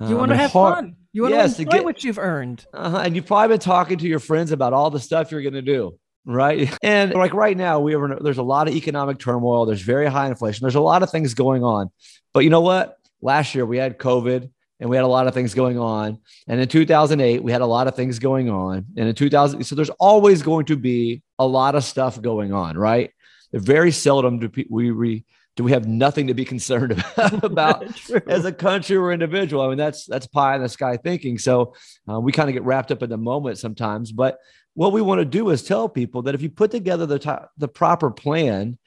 You 0.00 0.16
uh, 0.16 0.18
want 0.18 0.30
to 0.30 0.36
have 0.36 0.52
hard, 0.52 0.74
fun. 0.76 0.96
You 1.12 1.22
want 1.22 1.34
yes, 1.34 1.56
to 1.56 1.62
enjoy 1.62 1.70
to 1.70 1.76
get, 1.78 1.84
what 1.84 2.04
you've 2.04 2.18
earned. 2.18 2.64
Uh-huh, 2.72 2.98
and 2.98 3.14
you've 3.14 3.26
probably 3.26 3.54
been 3.54 3.60
talking 3.60 3.98
to 3.98 4.06
your 4.06 4.18
friends 4.18 4.50
about 4.50 4.72
all 4.72 4.90
the 4.90 5.00
stuff 5.00 5.30
you're 5.30 5.42
going 5.42 5.54
to 5.54 5.62
do. 5.62 5.98
Right. 6.24 6.72
And 6.82 7.12
like 7.14 7.34
right 7.34 7.56
now, 7.56 7.80
we 7.80 7.92
have, 7.92 8.22
there's 8.22 8.38
a 8.38 8.42
lot 8.42 8.68
of 8.68 8.74
economic 8.74 9.18
turmoil. 9.18 9.66
There's 9.66 9.82
very 9.82 10.06
high 10.06 10.28
inflation. 10.28 10.64
There's 10.64 10.74
a 10.74 10.80
lot 10.80 11.02
of 11.02 11.10
things 11.10 11.34
going 11.34 11.64
on. 11.64 11.90
But 12.32 12.40
you 12.40 12.50
know 12.50 12.60
what? 12.60 12.96
Last 13.20 13.54
year 13.54 13.66
we 13.66 13.76
had 13.76 13.98
COVID 13.98 14.50
and 14.80 14.90
we 14.90 14.96
had 14.96 15.04
a 15.04 15.08
lot 15.08 15.26
of 15.26 15.34
things 15.34 15.54
going 15.54 15.78
on. 15.78 16.18
And 16.48 16.60
in 16.60 16.68
2008, 16.68 17.42
we 17.42 17.52
had 17.52 17.60
a 17.60 17.66
lot 17.66 17.86
of 17.86 17.94
things 17.94 18.18
going 18.18 18.50
on. 18.50 18.86
And 18.96 19.08
in 19.08 19.14
2000, 19.14 19.62
so 19.64 19.74
there's 19.74 19.90
always 19.90 20.42
going 20.42 20.66
to 20.66 20.76
be 20.76 21.22
a 21.38 21.46
lot 21.46 21.74
of 21.74 21.84
stuff 21.84 22.20
going 22.20 22.52
on, 22.52 22.76
right? 22.76 23.10
Very 23.52 23.92
seldom 23.92 24.38
do 24.38 24.50
we, 24.70 24.90
we 24.90 25.24
do 25.56 25.64
we 25.64 25.72
have 25.72 25.86
nothing 25.86 26.28
to 26.28 26.34
be 26.34 26.44
concerned 26.44 26.92
about, 27.16 27.44
about 27.44 27.84
as 28.26 28.44
a 28.44 28.52
country 28.52 28.96
or 28.96 29.12
individual? 29.12 29.62
I 29.62 29.68
mean, 29.68 29.78
that's 29.78 30.06
that's 30.06 30.26
pie 30.26 30.56
in 30.56 30.62
the 30.62 30.68
sky 30.68 30.96
thinking. 30.96 31.38
So 31.38 31.74
uh, 32.08 32.20
we 32.20 32.32
kind 32.32 32.48
of 32.48 32.54
get 32.54 32.64
wrapped 32.64 32.90
up 32.90 33.02
in 33.02 33.10
the 33.10 33.18
moment 33.18 33.58
sometimes. 33.58 34.12
But 34.12 34.38
what 34.74 34.92
we 34.92 35.02
want 35.02 35.20
to 35.20 35.24
do 35.26 35.50
is 35.50 35.62
tell 35.62 35.88
people 35.88 36.22
that 36.22 36.34
if 36.34 36.42
you 36.42 36.50
put 36.50 36.70
together 36.70 37.06
the 37.06 37.48
the 37.58 37.68
proper 37.68 38.10
plan, 38.10 38.78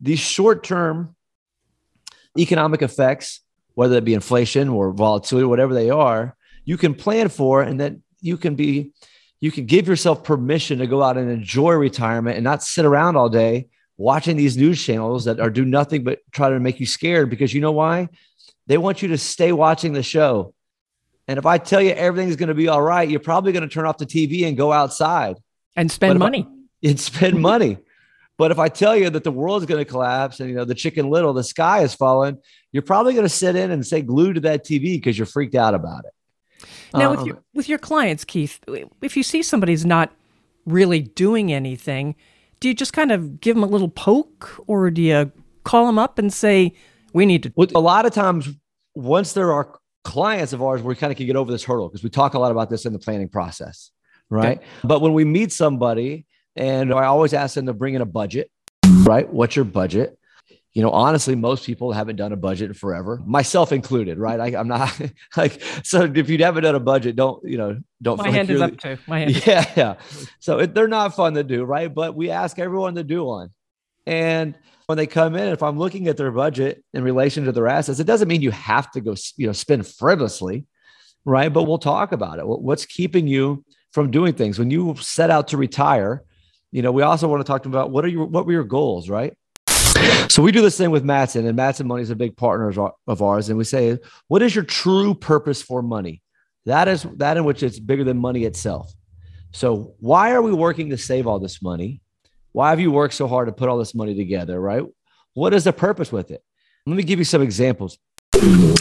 these 0.00 0.20
short 0.20 0.64
term 0.64 1.14
economic 2.38 2.82
effects, 2.82 3.40
whether 3.74 3.96
it 3.96 4.04
be 4.04 4.14
inflation 4.14 4.68
or 4.68 4.92
volatility, 4.92 5.44
whatever 5.44 5.74
they 5.74 5.90
are, 5.90 6.36
you 6.64 6.76
can 6.78 6.94
plan 6.94 7.28
for, 7.28 7.62
and 7.62 7.80
that 7.80 7.94
you 8.20 8.38
can 8.38 8.54
be 8.54 8.92
you 9.40 9.50
can 9.50 9.66
give 9.66 9.86
yourself 9.86 10.24
permission 10.24 10.78
to 10.78 10.86
go 10.86 11.02
out 11.02 11.18
and 11.18 11.30
enjoy 11.30 11.74
retirement 11.74 12.36
and 12.36 12.44
not 12.44 12.62
sit 12.62 12.86
around 12.86 13.16
all 13.16 13.28
day 13.28 13.68
watching 13.96 14.36
these 14.36 14.56
news 14.56 14.82
channels 14.82 15.24
that 15.24 15.40
are 15.40 15.50
do 15.50 15.64
nothing 15.64 16.04
but 16.04 16.20
try 16.32 16.50
to 16.50 16.58
make 16.60 16.80
you 16.80 16.86
scared 16.86 17.30
because 17.30 17.54
you 17.54 17.60
know 17.60 17.72
why? 17.72 18.08
They 18.66 18.78
want 18.78 19.02
you 19.02 19.08
to 19.08 19.18
stay 19.18 19.52
watching 19.52 19.92
the 19.92 20.02
show. 20.02 20.54
And 21.28 21.38
if 21.38 21.46
I 21.46 21.58
tell 21.58 21.80
you 21.80 21.90
everything's 21.90 22.36
going 22.36 22.48
to 22.48 22.54
be 22.54 22.68
all 22.68 22.82
right, 22.82 23.08
you're 23.08 23.20
probably 23.20 23.52
going 23.52 23.62
to 23.62 23.72
turn 23.72 23.86
off 23.86 23.98
the 23.98 24.06
TV 24.06 24.46
and 24.46 24.56
go 24.56 24.72
outside 24.72 25.38
and 25.76 25.90
spend 25.90 26.18
money. 26.18 26.46
I, 26.48 26.88
and 26.88 27.00
spend 27.00 27.40
money. 27.40 27.78
But 28.36 28.50
if 28.50 28.58
I 28.58 28.68
tell 28.68 28.96
you 28.96 29.10
that 29.10 29.22
the 29.22 29.30
world's 29.30 29.64
going 29.64 29.82
to 29.82 29.88
collapse 29.88 30.40
and 30.40 30.50
you 30.50 30.56
know 30.56 30.64
the 30.64 30.74
chicken 30.74 31.08
little, 31.08 31.32
the 31.32 31.44
sky 31.44 31.82
is 31.82 31.94
falling, 31.94 32.38
you're 32.72 32.82
probably 32.82 33.12
going 33.12 33.24
to 33.24 33.28
sit 33.28 33.54
in 33.54 33.70
and 33.70 33.86
stay 33.86 34.02
glued 34.02 34.34
to 34.34 34.40
that 34.40 34.64
TV 34.64 34.96
because 34.96 35.16
you're 35.16 35.26
freaked 35.26 35.54
out 35.54 35.74
about 35.74 36.04
it. 36.04 36.68
Now, 36.92 37.10
um, 37.10 37.16
with 37.16 37.26
your 37.26 37.38
with 37.54 37.68
your 37.68 37.78
clients, 37.78 38.24
Keith, 38.24 38.60
if 39.00 39.16
you 39.16 39.22
see 39.22 39.42
somebody's 39.42 39.86
not 39.86 40.12
really 40.66 41.00
doing 41.00 41.52
anything, 41.52 42.16
do 42.64 42.68
you 42.68 42.74
just 42.74 42.94
kind 42.94 43.12
of 43.12 43.42
give 43.42 43.54
them 43.56 43.62
a 43.62 43.66
little 43.66 43.90
poke 43.90 44.58
or 44.66 44.90
do 44.90 45.02
you 45.02 45.30
call 45.64 45.84
them 45.84 45.98
up 45.98 46.18
and 46.18 46.32
say, 46.32 46.72
we 47.12 47.26
need 47.26 47.42
to? 47.42 47.52
A 47.74 47.78
lot 47.78 48.06
of 48.06 48.14
times, 48.14 48.48
once 48.94 49.34
there 49.34 49.52
are 49.52 49.78
clients 50.02 50.54
of 50.54 50.62
ours, 50.62 50.82
we 50.82 50.94
kind 50.94 51.10
of 51.10 51.18
can 51.18 51.26
get 51.26 51.36
over 51.36 51.52
this 51.52 51.62
hurdle 51.62 51.90
because 51.90 52.02
we 52.02 52.08
talk 52.08 52.32
a 52.32 52.38
lot 52.38 52.50
about 52.50 52.70
this 52.70 52.86
in 52.86 52.94
the 52.94 52.98
planning 52.98 53.28
process, 53.28 53.90
right? 54.30 54.56
Okay. 54.56 54.66
But 54.82 55.02
when 55.02 55.12
we 55.12 55.26
meet 55.26 55.52
somebody, 55.52 56.24
and 56.56 56.90
I 56.94 57.04
always 57.04 57.34
ask 57.34 57.54
them 57.54 57.66
to 57.66 57.74
bring 57.74 57.92
in 57.92 58.00
a 58.00 58.06
budget, 58.06 58.50
right? 59.02 59.30
What's 59.30 59.56
your 59.56 59.66
budget? 59.66 60.18
You 60.74 60.82
know, 60.82 60.90
honestly, 60.90 61.36
most 61.36 61.64
people 61.64 61.92
haven't 61.92 62.16
done 62.16 62.32
a 62.32 62.36
budget 62.36 62.76
forever, 62.76 63.22
myself 63.24 63.70
included, 63.70 64.18
right? 64.18 64.40
I, 64.40 64.60
am 64.60 64.66
not 64.66 64.92
like, 65.36 65.62
so 65.84 66.02
if 66.02 66.28
you 66.28 66.36
haven't 66.38 66.64
done 66.64 66.74
a 66.74 66.80
budget, 66.80 67.14
don't, 67.14 67.42
you 67.48 67.56
know, 67.56 67.80
don't. 68.02 68.18
My 68.18 68.28
hand 68.28 68.48
like 68.48 68.56
is 68.56 68.60
up 68.60 68.76
too. 68.78 68.98
My 69.06 69.20
hand. 69.20 69.46
Yeah. 69.46 69.72
Yeah. 69.76 69.94
So 70.40 70.58
it, 70.58 70.74
they're 70.74 70.88
not 70.88 71.14
fun 71.14 71.34
to 71.34 71.44
do, 71.44 71.64
right? 71.64 71.92
But 71.92 72.16
we 72.16 72.30
ask 72.30 72.58
everyone 72.58 72.96
to 72.96 73.04
do 73.04 73.24
one. 73.24 73.50
And 74.04 74.58
when 74.86 74.98
they 74.98 75.06
come 75.06 75.36
in, 75.36 75.48
if 75.48 75.62
I'm 75.62 75.78
looking 75.78 76.08
at 76.08 76.16
their 76.16 76.32
budget 76.32 76.84
in 76.92 77.04
relation 77.04 77.44
to 77.44 77.52
their 77.52 77.68
assets, 77.68 78.00
it 78.00 78.06
doesn't 78.06 78.26
mean 78.26 78.42
you 78.42 78.50
have 78.50 78.90
to 78.92 79.00
go, 79.00 79.14
you 79.36 79.46
know, 79.46 79.52
spend 79.52 79.86
frivolously, 79.86 80.66
right? 81.24 81.52
But 81.52 81.64
we'll 81.64 81.78
talk 81.78 82.10
about 82.10 82.40
it. 82.40 82.46
What's 82.46 82.84
keeping 82.84 83.28
you 83.28 83.64
from 83.92 84.10
doing 84.10 84.34
things 84.34 84.58
when 84.58 84.70
you 84.72 84.96
set 84.98 85.30
out 85.30 85.48
to 85.48 85.56
retire? 85.56 86.24
You 86.72 86.82
know, 86.82 86.90
we 86.90 87.02
also 87.02 87.28
want 87.28 87.40
to 87.40 87.50
talk 87.50 87.64
about 87.64 87.92
what 87.92 88.04
are 88.04 88.08
your, 88.08 88.26
what 88.26 88.44
were 88.44 88.52
your 88.52 88.64
goals, 88.64 89.08
right? 89.08 89.34
So 90.28 90.42
we 90.42 90.52
do 90.52 90.62
this 90.62 90.76
thing 90.76 90.90
with 90.90 91.04
Matson, 91.04 91.46
and 91.46 91.56
Matson 91.56 91.86
Money 91.86 92.02
is 92.02 92.10
a 92.10 92.16
big 92.16 92.36
partner 92.36 92.92
of 93.06 93.22
ours. 93.22 93.48
And 93.48 93.58
we 93.58 93.64
say, 93.64 93.98
what 94.28 94.42
is 94.42 94.54
your 94.54 94.64
true 94.64 95.14
purpose 95.14 95.62
for 95.62 95.82
money? 95.82 96.22
That 96.66 96.88
is 96.88 97.06
that 97.16 97.36
in 97.36 97.44
which 97.44 97.62
it's 97.62 97.78
bigger 97.78 98.04
than 98.04 98.18
money 98.18 98.44
itself. 98.44 98.92
So 99.52 99.94
why 100.00 100.32
are 100.32 100.42
we 100.42 100.52
working 100.52 100.90
to 100.90 100.98
save 100.98 101.26
all 101.26 101.38
this 101.38 101.62
money? 101.62 102.00
Why 102.52 102.70
have 102.70 102.80
you 102.80 102.90
worked 102.90 103.14
so 103.14 103.28
hard 103.28 103.46
to 103.48 103.52
put 103.52 103.68
all 103.68 103.78
this 103.78 103.94
money 103.94 104.14
together? 104.14 104.60
Right? 104.60 104.82
What 105.34 105.54
is 105.54 105.64
the 105.64 105.72
purpose 105.72 106.10
with 106.10 106.30
it? 106.30 106.42
Let 106.86 106.96
me 106.96 107.02
give 107.02 107.18
you 107.18 107.24
some 107.24 107.42
examples. 107.42 107.98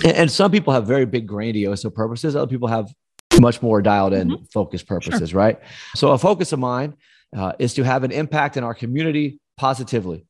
And 0.06 0.32
some 0.32 0.52
people 0.52 0.74
have 0.74 0.88
very 0.88 1.06
big 1.06 1.28
grandiose 1.28 1.86
purposes. 1.94 2.36
Other 2.36 2.50
people 2.50 2.68
have 2.68 2.94
much 3.40 3.62
more 3.62 3.82
dialed 3.82 4.14
in 4.14 4.30
mm-hmm. 4.30 4.44
focused 4.46 4.88
purposes, 4.88 5.30
sure. 5.30 5.40
right? 5.40 5.60
So 5.96 6.12
a 6.12 6.18
focus 6.18 6.52
of 6.52 6.60
mine 6.60 6.96
uh, 7.36 7.54
is 7.60 7.74
to 7.76 7.84
have 7.84 8.04
an 8.04 8.12
impact 8.12 8.58
in 8.58 8.64
our 8.64 8.74
community 8.74 9.40
positively 9.58 10.26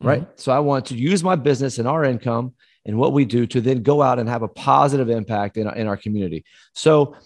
right? 0.00 0.22
Mm-hmm. 0.22 0.32
So 0.36 0.52
I 0.52 0.58
want 0.60 0.86
to 0.86 0.96
use 0.96 1.22
my 1.22 1.36
business 1.36 1.78
and 1.78 1.88
our 1.88 2.04
income 2.04 2.54
and 2.86 2.98
what 2.98 3.12
we 3.12 3.24
do 3.24 3.46
to 3.46 3.60
then 3.60 3.82
go 3.82 4.02
out 4.02 4.18
and 4.18 4.28
have 4.28 4.42
a 4.42 4.48
positive 4.48 5.08
impact 5.08 5.56
in, 5.56 5.68
in 5.74 5.86
our 5.86 5.96
community. 5.96 6.44
So, 6.74 7.16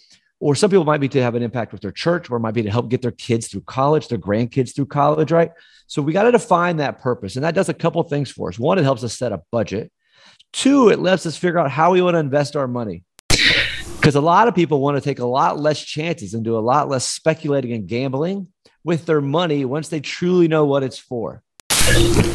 or 0.40 0.54
some 0.54 0.70
people 0.70 0.84
might 0.84 1.00
be 1.00 1.08
to 1.08 1.22
have 1.22 1.34
an 1.34 1.42
impact 1.42 1.72
with 1.72 1.80
their 1.80 1.90
church, 1.90 2.30
or 2.30 2.36
it 2.36 2.40
might 2.40 2.54
be 2.54 2.62
to 2.62 2.70
help 2.70 2.88
get 2.88 3.02
their 3.02 3.10
kids 3.10 3.48
through 3.48 3.62
college, 3.62 4.06
their 4.06 4.18
grandkids 4.18 4.74
through 4.74 4.86
college, 4.86 5.32
right? 5.32 5.50
So 5.88 6.00
we 6.00 6.12
got 6.12 6.24
to 6.24 6.32
define 6.32 6.76
that 6.76 7.00
purpose. 7.00 7.34
And 7.34 7.44
that 7.44 7.56
does 7.56 7.68
a 7.68 7.74
couple 7.74 8.02
things 8.04 8.30
for 8.30 8.48
us. 8.48 8.58
One, 8.58 8.78
it 8.78 8.84
helps 8.84 9.02
us 9.02 9.18
set 9.18 9.32
a 9.32 9.42
budget. 9.50 9.90
Two, 10.52 10.90
it 10.90 11.00
lets 11.00 11.26
us 11.26 11.36
figure 11.36 11.58
out 11.58 11.70
how 11.70 11.92
we 11.92 12.02
want 12.02 12.14
to 12.14 12.20
invest 12.20 12.54
our 12.54 12.68
money. 12.68 13.02
Because 13.96 14.14
a 14.14 14.20
lot 14.20 14.46
of 14.46 14.54
people 14.54 14.80
want 14.80 14.96
to 14.96 15.00
take 15.00 15.18
a 15.18 15.26
lot 15.26 15.58
less 15.58 15.82
chances 15.82 16.34
and 16.34 16.44
do 16.44 16.56
a 16.56 16.60
lot 16.60 16.88
less 16.88 17.04
speculating 17.04 17.72
and 17.72 17.88
gambling 17.88 18.48
with 18.84 19.06
their 19.06 19.20
money 19.20 19.64
once 19.64 19.88
they 19.88 20.00
truly 20.00 20.46
know 20.46 20.64
what 20.66 20.84
it's 20.84 20.98
for. 20.98 21.42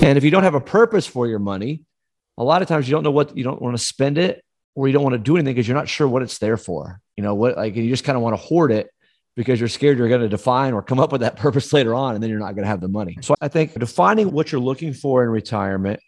And 0.03 0.17
if 0.17 0.23
you 0.23 0.31
don't 0.31 0.43
have 0.43 0.55
a 0.55 0.61
purpose 0.61 1.07
for 1.07 1.27
your 1.27 1.39
money, 1.39 1.81
a 2.37 2.43
lot 2.43 2.61
of 2.61 2.67
times 2.67 2.87
you 2.87 2.91
don't 2.91 3.03
know 3.03 3.11
what 3.11 3.37
you 3.37 3.43
don't 3.43 3.61
want 3.61 3.77
to 3.77 3.83
spend 3.83 4.17
it 4.17 4.43
or 4.75 4.87
you 4.87 4.93
don't 4.93 5.03
want 5.03 5.13
to 5.13 5.19
do 5.19 5.37
anything 5.37 5.53
because 5.53 5.67
you're 5.67 5.77
not 5.77 5.87
sure 5.87 6.07
what 6.07 6.21
it's 6.21 6.39
there 6.39 6.57
for. 6.57 6.99
You 7.15 7.23
know, 7.23 7.35
what 7.35 7.55
like 7.55 7.75
you 7.75 7.89
just 7.89 8.03
kind 8.03 8.15
of 8.15 8.21
want 8.21 8.35
to 8.35 8.41
hoard 8.41 8.71
it 8.71 8.89
because 9.35 9.59
you're 9.59 9.69
scared 9.69 9.97
you're 9.97 10.09
going 10.09 10.21
to 10.21 10.29
define 10.29 10.73
or 10.73 10.81
come 10.81 10.99
up 10.99 11.11
with 11.11 11.21
that 11.21 11.35
purpose 11.37 11.71
later 11.73 11.95
on 11.95 12.15
and 12.15 12.23
then 12.23 12.29
you're 12.29 12.39
not 12.39 12.55
going 12.55 12.63
to 12.63 12.67
have 12.67 12.81
the 12.81 12.87
money. 12.87 13.17
So 13.21 13.35
I 13.41 13.47
think 13.47 13.77
defining 13.79 14.31
what 14.31 14.51
you're 14.51 14.61
looking 14.61 14.93
for 14.93 15.23
in 15.23 15.29
retirement 15.29 15.99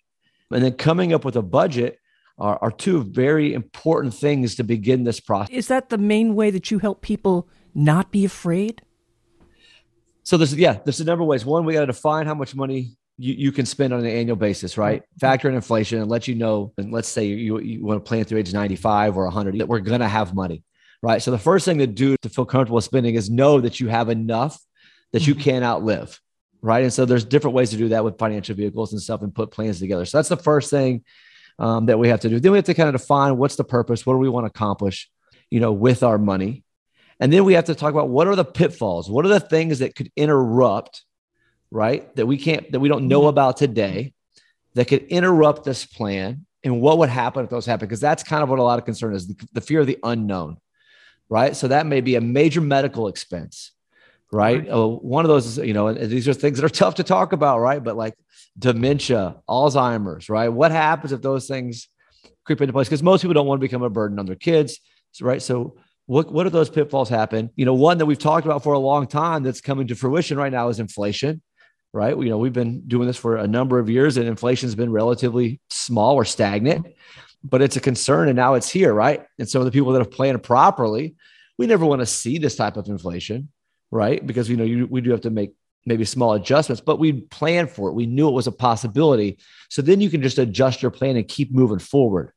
and 0.52 0.64
then 0.64 0.74
coming 0.74 1.14
up 1.14 1.26
with 1.26 1.36
a 1.36 1.42
budget 1.42 2.00
are, 2.38 2.60
are 2.62 2.72
two 2.72 3.04
very 3.04 3.54
important 3.54 4.14
things 4.14 4.56
to 4.56 4.64
begin 4.64 5.04
this 5.04 5.20
process. 5.20 5.56
Is 5.56 5.68
that 5.70 5.90
the 5.90 5.98
main 5.98 6.36
way 6.36 6.52
that 6.52 6.70
you 6.70 6.80
help 6.80 7.02
people 7.02 7.48
not 7.74 8.12
be 8.12 8.26
afraid? 8.26 8.82
So 10.24 10.38
there's 10.38 10.54
yeah, 10.56 10.80
there's 10.84 11.00
a 11.00 11.06
number 11.06 11.22
of 11.22 11.28
ways. 11.28 11.46
One, 11.46 11.66
we 11.66 11.74
got 11.74 11.82
to 11.82 11.86
define 11.86 12.26
how 12.26 12.34
much 12.34 12.56
money 12.56 12.98
you, 13.18 13.34
you 13.34 13.52
can 13.52 13.66
spend 13.66 13.94
on 13.94 14.02
an 14.02 14.06
annual 14.06 14.36
basis, 14.36 14.78
right? 14.78 15.04
Factor 15.20 15.48
in 15.48 15.56
inflation 15.56 16.02
and 16.02 16.10
let 16.10 16.28
you 16.28 16.36
know, 16.36 16.74
and 16.78 16.92
let's 16.92 17.08
say 17.08 17.26
you, 17.26 17.60
you 17.60 17.86
want 17.86 18.04
to 18.04 18.08
plan 18.08 18.26
through 18.26 18.40
age 18.40 18.54
95 18.54 19.18
or 19.18 19.24
100, 19.26 19.60
that 19.60 19.68
we're 19.68 19.80
going 19.80 20.02
to 20.02 20.08
have 20.08 20.34
money, 20.34 20.64
right? 21.02 21.22
So 21.22 21.32
the 21.32 21.38
first 21.38 21.66
thing 21.66 21.78
to 21.80 21.88
do 21.88 22.16
to 22.22 22.30
feel 22.30 22.46
comfortable 22.46 22.82
spending 22.82 23.16
is 23.16 23.30
know 23.30 23.62
that 23.62 23.80
you 23.80 23.88
have 23.88 24.10
enough 24.10 24.60
that 25.14 25.26
you 25.26 25.34
mm-hmm. 25.34 25.44
can 25.44 25.64
outlive, 25.64 26.20
right? 26.62 26.84
And 26.84 26.92
so 26.92 27.06
there's 27.06 27.24
different 27.24 27.56
ways 27.56 27.70
to 27.70 27.78
do 27.78 27.90
that 27.90 28.04
with 28.04 28.18
financial 28.18 28.56
vehicles 28.56 28.92
and 28.92 29.02
stuff 29.02 29.22
and 29.22 29.34
put 29.34 29.52
plans 29.52 29.80
together. 29.80 30.06
So 30.06 30.18
that's 30.18 30.30
the 30.30 30.38
first 30.38 30.70
thing 30.70 31.06
um, 31.58 31.86
that 31.86 31.98
we 31.98 32.10
have 32.10 32.20
to 32.22 32.30
do. 32.30 32.40
Then 32.40 32.52
we 32.52 32.58
have 32.58 32.66
to 32.66 32.74
kind 32.74 32.90
of 32.90 33.00
define 33.00 33.38
what's 33.38 33.56
the 33.56 33.64
purpose, 33.64 34.06
what 34.06 34.14
do 34.14 34.20
we 34.20 34.30
want 34.30 34.46
to 34.46 34.50
accomplish, 34.50 35.10
you 35.50 35.62
know, 35.62 35.72
with 35.72 36.04
our 36.04 36.18
money. 36.18 36.64
And 37.22 37.32
then 37.32 37.46
we 37.46 37.54
have 37.54 37.66
to 37.66 37.76
talk 37.76 37.92
about 37.92 38.10
what 38.10 38.28
are 38.28 38.36
the 38.36 38.44
pitfalls? 38.44 39.10
What 39.10 39.24
are 39.24 39.30
the 39.30 39.40
things 39.40 39.80
that 39.80 39.96
could 39.96 40.12
interrupt 40.18 41.06
right? 41.76 42.16
That 42.16 42.26
we 42.26 42.38
can't, 42.38 42.72
that 42.72 42.80
we 42.80 42.88
don't 42.88 43.10
know 43.10 43.22
mm-hmm. 43.22 43.30
about 43.30 43.58
today 43.58 44.14
that 44.76 44.88
could 44.88 45.04
interrupt 45.08 45.66
this 45.66 45.86
plan 45.86 46.46
and 46.64 46.82
what 46.82 46.98
would 47.00 47.10
happen 47.10 47.44
if 47.44 47.50
those 47.50 47.66
happen? 47.66 47.86
Because 47.86 48.00
that's 48.00 48.24
kind 48.24 48.42
of 48.42 48.50
what 48.50 48.60
a 48.60 48.64
lot 48.64 48.80
of 48.80 48.86
concern 48.86 49.14
is 49.14 49.28
the, 49.28 49.48
the, 49.52 49.62
fear 49.62 49.82
of 49.82 49.88
the 49.88 50.00
unknown, 50.02 50.58
right? 51.30 51.54
So 51.54 51.68
that 51.68 51.86
may 51.86 52.00
be 52.00 52.16
a 52.16 52.22
major 52.22 52.62
medical 52.62 53.10
expense, 53.10 53.72
right? 54.32 54.68
Uh, 54.68 54.88
one 54.88 55.26
of 55.26 55.30
those, 55.30 55.46
is, 55.46 55.58
you 55.58 55.74
know, 55.74 55.94
these 55.94 56.30
are 56.30 56.34
things 56.34 56.60
that 56.60 56.66
are 56.66 56.70
tough 56.84 56.96
to 56.96 57.04
talk 57.04 57.34
about, 57.34 57.60
right? 57.60 57.84
But 57.84 57.98
like 57.98 58.16
dementia, 58.58 59.36
Alzheimer's, 59.50 60.30
right? 60.30 60.48
What 60.48 60.72
happens 60.72 61.12
if 61.12 61.22
those 61.22 61.46
things 61.46 61.90
creep 62.46 62.62
into 62.62 62.72
place? 62.72 62.88
Because 62.88 63.04
most 63.04 63.22
people 63.22 63.34
don't 63.34 63.48
want 63.48 63.60
to 63.60 63.66
become 63.68 63.84
a 63.84 63.90
burden 63.90 64.18
on 64.18 64.26
their 64.26 64.38
kids, 64.38 64.80
right? 65.20 65.42
So 65.42 65.76
what, 66.06 66.32
what 66.32 66.46
are 66.48 66.52
those 66.52 66.70
pitfalls 66.70 67.10
happen? 67.10 67.50
You 67.58 67.66
know, 67.66 67.74
one 67.74 67.98
that 67.98 68.06
we've 68.06 68.18
talked 68.18 68.46
about 68.46 68.64
for 68.64 68.74
a 68.74 68.80
long 68.80 69.08
time 69.08 69.44
that's 69.44 69.60
coming 69.60 69.88
to 69.88 69.96
fruition 69.96 70.38
right 70.38 70.52
now 70.52 70.70
is 70.70 70.80
inflation 70.80 71.42
right? 71.96 72.16
You 72.18 72.30
know, 72.30 72.38
we've 72.38 72.54
been 72.54 72.82
doing 72.88 73.08
this 73.08 73.16
for 73.16 73.38
a 73.38 73.48
number 73.48 73.80
of 73.80 73.90
years 73.90 74.18
and 74.18 74.28
inflation's 74.28 74.76
been 74.76 74.92
relatively 74.92 75.62
small 75.70 76.16
or 76.16 76.26
stagnant, 76.26 76.88
but 77.42 77.62
it's 77.62 77.78
a 77.78 77.80
concern 77.80 78.28
and 78.28 78.36
now 78.36 78.56
it's 78.56 78.70
here, 78.70 78.94
right? 78.94 79.26
And 79.40 79.48
some 79.48 79.62
of 79.62 79.66
the 79.66 79.72
people 79.72 79.94
that 79.94 80.00
have 80.00 80.12
planned 80.12 80.44
properly, 80.44 81.16
we 81.58 81.68
never 81.68 81.86
want 81.86 82.02
to 82.02 82.06
see 82.06 82.38
this 82.38 82.58
type 82.58 82.76
of 82.76 82.90
inflation, 82.90 83.48
right? 83.92 84.26
Because 84.26 84.50
you 84.50 84.58
know, 84.58 84.66
you, 84.66 84.88
we 84.88 85.00
do 85.00 85.12
have 85.12 85.22
to 85.22 85.30
make 85.30 85.54
maybe 85.86 86.04
small 86.04 86.34
adjustments, 86.34 86.82
but 86.82 87.00
we 87.00 87.14
planned 87.14 87.72
for 87.72 87.88
it. 87.88 87.94
We 87.94 88.08
knew 88.08 88.28
it 88.28 88.34
was 88.34 88.48
a 88.48 88.52
possibility. 88.52 89.38
So 89.70 89.82
then 89.82 90.02
you 90.02 90.10
can 90.10 90.22
just 90.22 90.38
adjust 90.38 90.82
your 90.82 90.92
plan 90.92 91.16
and 91.16 91.26
keep 91.26 91.54
moving 91.54 91.80
forward, 91.80 92.34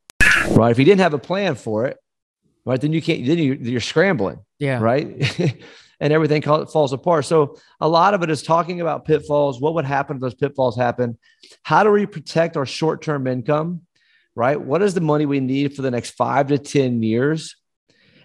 right? 0.50 0.70
If 0.70 0.78
you 0.78 0.84
didn't 0.84 1.00
have 1.00 1.14
a 1.14 1.18
plan 1.18 1.56
for 1.56 1.86
it, 1.86 1.98
right, 2.64 2.80
then 2.80 2.92
you 2.92 3.02
can't. 3.02 3.26
Then 3.26 3.38
you, 3.38 3.54
you're 3.54 3.80
scrambling, 3.80 4.38
yeah, 4.60 4.78
right. 4.78 5.56
and 6.00 6.12
everything 6.12 6.42
falls 6.42 6.92
apart. 6.92 7.24
So 7.24 7.58
a 7.80 7.88
lot 7.88 8.14
of 8.14 8.22
it 8.22 8.30
is 8.30 8.42
talking 8.42 8.80
about 8.80 9.04
pitfalls. 9.04 9.60
What 9.60 9.74
would 9.74 9.84
happen 9.84 10.16
if 10.16 10.20
those 10.20 10.34
pitfalls 10.34 10.76
happen? 10.76 11.18
How 11.62 11.82
do 11.82 11.90
we 11.90 12.06
protect 12.06 12.56
our 12.56 12.66
short-term 12.66 13.26
income? 13.26 13.82
Right? 14.34 14.60
What 14.60 14.82
is 14.82 14.94
the 14.94 15.00
money 15.00 15.26
we 15.26 15.40
need 15.40 15.74
for 15.74 15.82
the 15.82 15.90
next 15.90 16.10
five 16.10 16.48
to 16.48 16.58
10 16.58 17.02
years? 17.02 17.56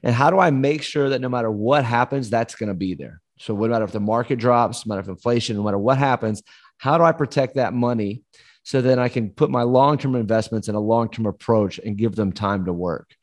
And 0.04 0.14
how 0.14 0.30
do 0.30 0.38
I 0.38 0.52
make 0.52 0.84
sure 0.84 1.10
that 1.10 1.22
no 1.22 1.30
matter 1.30 1.50
what 1.50 1.86
happens, 1.86 2.30
that's 2.30 2.56
going 2.56 2.68
to 2.68 2.76
be 2.76 2.94
there? 2.94 3.22
So, 3.40 3.56
no 3.56 3.68
matter 3.68 3.86
if 3.86 3.92
the 3.92 4.00
market 4.00 4.38
drops, 4.38 4.86
no 4.86 4.90
matter 4.90 5.02
if 5.02 5.08
inflation, 5.08 5.58
no 5.58 5.64
matter 5.64 5.78
what 5.78 5.98
happens, 5.98 6.44
how 6.78 6.98
do 6.98 7.04
I 7.04 7.14
protect 7.14 7.56
that 7.56 7.74
money 7.74 8.22
so 8.64 8.82
then 8.82 9.00
I 9.00 9.10
can 9.10 9.32
put 9.32 9.50
my 9.50 9.64
long 9.64 9.98
term 9.98 10.16
investments 10.16 10.68
in 10.68 10.76
a 10.76 10.80
long 10.80 11.10
term 11.10 11.26
approach 11.26 11.80
and 11.80 11.98
give 11.98 12.16
them 12.16 12.32
time 12.32 12.66
to 12.66 12.74
work? 12.74 13.16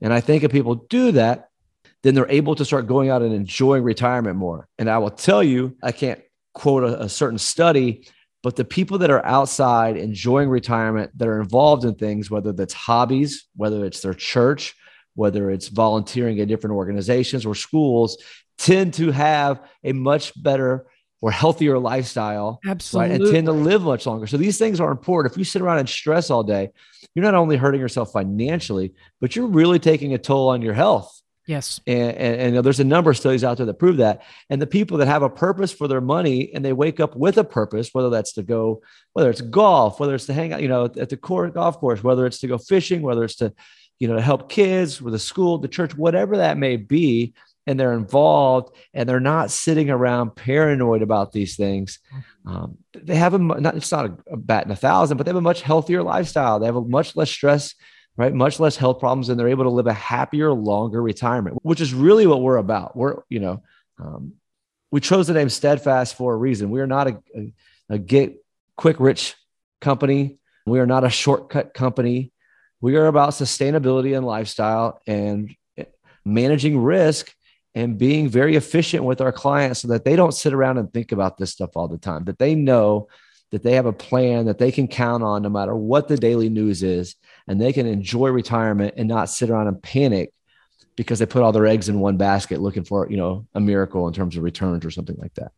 And 0.00 0.12
I 0.12 0.20
think 0.20 0.42
if 0.42 0.52
people 0.52 0.74
do 0.74 1.12
that, 1.12 1.48
then 2.06 2.14
they're 2.14 2.30
able 2.30 2.54
to 2.54 2.64
start 2.64 2.86
going 2.86 3.10
out 3.10 3.20
and 3.22 3.34
enjoying 3.34 3.82
retirement 3.82 4.36
more. 4.36 4.68
And 4.78 4.88
I 4.88 4.98
will 4.98 5.10
tell 5.10 5.42
you, 5.42 5.76
I 5.82 5.90
can't 5.90 6.22
quote 6.54 6.84
a, 6.84 7.02
a 7.02 7.08
certain 7.08 7.38
study, 7.38 8.06
but 8.44 8.54
the 8.54 8.64
people 8.64 8.98
that 8.98 9.10
are 9.10 9.26
outside 9.26 9.96
enjoying 9.96 10.48
retirement, 10.48 11.10
that 11.18 11.26
are 11.26 11.40
involved 11.40 11.84
in 11.84 11.96
things, 11.96 12.30
whether 12.30 12.52
that's 12.52 12.74
hobbies, 12.74 13.46
whether 13.56 13.84
it's 13.84 14.02
their 14.02 14.14
church, 14.14 14.76
whether 15.14 15.50
it's 15.50 15.66
volunteering 15.66 16.38
at 16.38 16.46
different 16.46 16.76
organizations 16.76 17.44
or 17.44 17.56
schools, 17.56 18.22
tend 18.56 18.94
to 18.94 19.10
have 19.10 19.60
a 19.82 19.92
much 19.92 20.32
better 20.40 20.86
or 21.20 21.32
healthier 21.32 21.76
lifestyle. 21.76 22.60
Absolutely. 22.64 23.10
Right, 23.10 23.20
and 23.20 23.32
tend 23.32 23.46
to 23.46 23.52
live 23.52 23.82
much 23.82 24.06
longer. 24.06 24.28
So 24.28 24.36
these 24.36 24.58
things 24.58 24.78
are 24.78 24.92
important. 24.92 25.32
If 25.32 25.38
you 25.38 25.44
sit 25.44 25.60
around 25.60 25.78
and 25.78 25.88
stress 25.88 26.30
all 26.30 26.44
day, 26.44 26.70
you're 27.16 27.24
not 27.24 27.34
only 27.34 27.56
hurting 27.56 27.80
yourself 27.80 28.12
financially, 28.12 28.94
but 29.20 29.34
you're 29.34 29.48
really 29.48 29.80
taking 29.80 30.14
a 30.14 30.18
toll 30.18 30.50
on 30.50 30.62
your 30.62 30.74
health. 30.74 31.20
Yes. 31.46 31.80
And, 31.86 32.10
and, 32.16 32.56
and, 32.56 32.66
there's 32.66 32.80
a 32.80 32.84
number 32.84 33.10
of 33.10 33.16
studies 33.16 33.44
out 33.44 33.56
there 33.56 33.66
that 33.66 33.78
prove 33.78 33.98
that. 33.98 34.22
And 34.50 34.60
the 34.60 34.66
people 34.66 34.98
that 34.98 35.06
have 35.06 35.22
a 35.22 35.30
purpose 35.30 35.72
for 35.72 35.86
their 35.86 36.00
money 36.00 36.52
and 36.52 36.64
they 36.64 36.72
wake 36.72 36.98
up 36.98 37.14
with 37.14 37.38
a 37.38 37.44
purpose, 37.44 37.90
whether 37.92 38.10
that's 38.10 38.32
to 38.32 38.42
go, 38.42 38.82
whether 39.12 39.30
it's 39.30 39.40
golf, 39.40 40.00
whether 40.00 40.14
it's 40.14 40.26
to 40.26 40.32
hang 40.32 40.52
out, 40.52 40.60
you 40.60 40.68
know, 40.68 40.84
at 40.84 41.08
the 41.08 41.16
court 41.16 41.54
golf 41.54 41.78
course, 41.78 42.02
whether 42.02 42.26
it's 42.26 42.40
to 42.40 42.48
go 42.48 42.58
fishing, 42.58 43.00
whether 43.00 43.22
it's 43.22 43.36
to, 43.36 43.52
you 44.00 44.08
know, 44.08 44.16
to 44.16 44.22
help 44.22 44.48
kids 44.48 45.00
with 45.00 45.12
the 45.12 45.18
school, 45.18 45.58
the 45.58 45.68
church, 45.68 45.96
whatever 45.96 46.38
that 46.38 46.58
may 46.58 46.76
be, 46.76 47.32
and 47.66 47.78
they're 47.78 47.92
involved 47.92 48.74
and 48.92 49.08
they're 49.08 49.20
not 49.20 49.50
sitting 49.50 49.90
around 49.90 50.36
paranoid 50.36 51.02
about 51.02 51.32
these 51.32 51.56
things. 51.56 52.00
Um, 52.44 52.78
they 52.94 53.16
have 53.16 53.34
a, 53.34 53.38
not, 53.38 53.76
it's 53.76 53.90
not 53.90 54.06
a, 54.06 54.16
a 54.32 54.36
bat 54.36 54.66
in 54.66 54.72
a 54.72 54.76
thousand, 54.76 55.16
but 55.16 55.26
they 55.26 55.30
have 55.30 55.36
a 55.36 55.40
much 55.40 55.62
healthier 55.62 56.02
lifestyle. 56.02 56.58
They 56.58 56.66
have 56.66 56.76
a 56.76 56.82
much 56.82 57.16
less 57.16 57.30
stress 57.30 57.74
right? 58.16 58.32
Much 58.32 58.58
less 58.60 58.76
health 58.76 58.98
problems, 58.98 59.28
and 59.28 59.38
they're 59.38 59.48
able 59.48 59.64
to 59.64 59.70
live 59.70 59.86
a 59.86 59.92
happier, 59.92 60.52
longer 60.52 61.02
retirement, 61.02 61.58
which 61.62 61.80
is 61.80 61.92
really 61.92 62.26
what 62.26 62.40
we're 62.40 62.56
about. 62.56 62.96
We're, 62.96 63.22
you 63.28 63.40
know, 63.40 63.62
um, 63.98 64.34
we 64.90 65.00
chose 65.00 65.26
the 65.26 65.34
name 65.34 65.48
Steadfast 65.48 66.16
for 66.16 66.32
a 66.32 66.36
reason. 66.36 66.70
We 66.70 66.80
are 66.80 66.86
not 66.86 67.08
a, 67.08 67.18
a, 67.34 67.52
a 67.90 67.98
get 67.98 68.36
quick 68.76 69.00
rich 69.00 69.34
company. 69.80 70.38
We 70.66 70.80
are 70.80 70.86
not 70.86 71.04
a 71.04 71.10
shortcut 71.10 71.74
company. 71.74 72.32
We 72.80 72.96
are 72.96 73.06
about 73.06 73.30
sustainability 73.30 74.16
and 74.16 74.26
lifestyle 74.26 75.00
and 75.06 75.54
managing 76.24 76.78
risk 76.78 77.32
and 77.74 77.98
being 77.98 78.28
very 78.28 78.56
efficient 78.56 79.04
with 79.04 79.20
our 79.20 79.32
clients 79.32 79.80
so 79.80 79.88
that 79.88 80.04
they 80.04 80.16
don't 80.16 80.32
sit 80.32 80.52
around 80.52 80.78
and 80.78 80.92
think 80.92 81.12
about 81.12 81.36
this 81.36 81.52
stuff 81.52 81.70
all 81.76 81.88
the 81.88 81.98
time, 81.98 82.24
that 82.24 82.38
they 82.38 82.54
know 82.54 83.08
that 83.52 83.62
they 83.62 83.72
have 83.72 83.86
a 83.86 83.92
plan 83.92 84.46
that 84.46 84.58
they 84.58 84.72
can 84.72 84.88
count 84.88 85.22
on 85.22 85.42
no 85.42 85.48
matter 85.48 85.74
what 85.74 86.08
the 86.08 86.16
daily 86.16 86.48
news 86.48 86.82
is, 86.82 87.16
and 87.46 87.60
they 87.60 87.72
can 87.72 87.86
enjoy 87.86 88.28
retirement 88.28 88.94
and 88.96 89.08
not 89.08 89.30
sit 89.30 89.50
around 89.50 89.68
and 89.68 89.82
panic 89.82 90.32
because 90.96 91.18
they 91.18 91.26
put 91.26 91.42
all 91.42 91.52
their 91.52 91.66
eggs 91.66 91.88
in 91.88 92.00
one 92.00 92.16
basket 92.16 92.60
looking 92.60 92.84
for, 92.84 93.08
you 93.10 93.16
know, 93.16 93.46
a 93.54 93.60
miracle 93.60 94.08
in 94.08 94.14
terms 94.14 94.36
of 94.36 94.42
returns 94.42 94.84
or 94.84 94.90
something 94.90 95.16
like 95.18 95.34
that. 95.34 95.52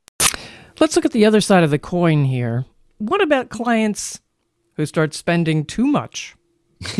Let's 0.80 0.96
look 0.96 1.04
at 1.04 1.12
the 1.12 1.24
other 1.24 1.40
side 1.40 1.64
of 1.64 1.70
the 1.70 1.78
coin 1.78 2.24
here. 2.24 2.64
What 2.98 3.22
about 3.22 3.48
clients 3.48 4.20
who 4.74 4.86
start 4.86 5.14
spending 5.14 5.64
too 5.64 5.86
much? 5.86 6.36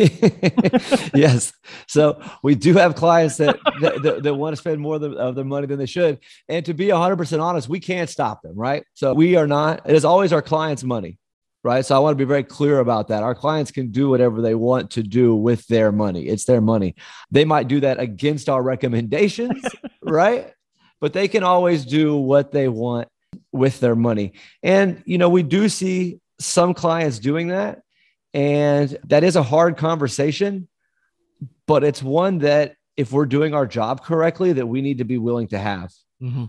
yes. 1.14 1.52
So 1.86 2.20
we 2.42 2.54
do 2.54 2.74
have 2.74 2.94
clients 2.94 3.36
that, 3.36 3.58
that, 3.80 4.02
that, 4.02 4.22
that, 4.24 4.34
want 4.34 4.54
to 4.54 4.56
spend 4.56 4.80
more 4.80 4.96
of 4.96 5.34
their 5.34 5.44
money 5.44 5.66
than 5.66 5.78
they 5.78 5.86
should. 5.86 6.18
And 6.48 6.64
to 6.66 6.74
be 6.74 6.86
100% 6.86 7.40
honest, 7.40 7.68
we 7.68 7.78
can't 7.78 8.10
stop 8.10 8.42
them, 8.42 8.56
right? 8.56 8.84
So 8.94 9.14
we 9.14 9.36
are 9.36 9.46
not, 9.46 9.88
it 9.88 9.94
is 9.94 10.04
always 10.04 10.32
our 10.32 10.42
clients' 10.42 10.82
money, 10.82 11.18
right? 11.62 11.86
So 11.86 11.94
I 11.94 12.00
want 12.00 12.18
to 12.18 12.24
be 12.24 12.28
very 12.28 12.42
clear 12.42 12.80
about 12.80 13.08
that. 13.08 13.22
Our 13.22 13.36
clients 13.36 13.70
can 13.70 13.92
do 13.92 14.10
whatever 14.10 14.42
they 14.42 14.54
want 14.54 14.90
to 14.92 15.02
do 15.02 15.36
with 15.36 15.66
their 15.68 15.92
money, 15.92 16.26
it's 16.26 16.44
their 16.44 16.60
money. 16.60 16.96
They 17.30 17.44
might 17.44 17.68
do 17.68 17.80
that 17.80 18.00
against 18.00 18.48
our 18.48 18.62
recommendations, 18.62 19.62
right? 20.02 20.52
But 21.00 21.12
they 21.12 21.28
can 21.28 21.44
always 21.44 21.84
do 21.84 22.16
what 22.16 22.50
they 22.50 22.68
want 22.68 23.08
with 23.52 23.78
their 23.78 23.94
money. 23.94 24.32
And, 24.62 25.02
you 25.06 25.18
know, 25.18 25.28
we 25.28 25.44
do 25.44 25.68
see 25.68 26.20
some 26.40 26.74
clients 26.74 27.20
doing 27.20 27.48
that 27.48 27.82
and 28.34 28.96
that 29.06 29.24
is 29.24 29.36
a 29.36 29.42
hard 29.42 29.76
conversation, 29.76 30.68
but 31.66 31.84
it's 31.84 32.02
one 32.02 32.38
that 32.38 32.74
if 32.96 33.12
we're 33.12 33.26
doing 33.26 33.54
our 33.54 33.66
job 33.66 34.02
correctly, 34.02 34.54
that 34.54 34.66
we 34.66 34.82
need 34.82 34.98
to 34.98 35.04
be 35.04 35.18
willing 35.18 35.48
to 35.48 35.58
have. 35.58 35.92
Mm-hmm. 36.20 36.46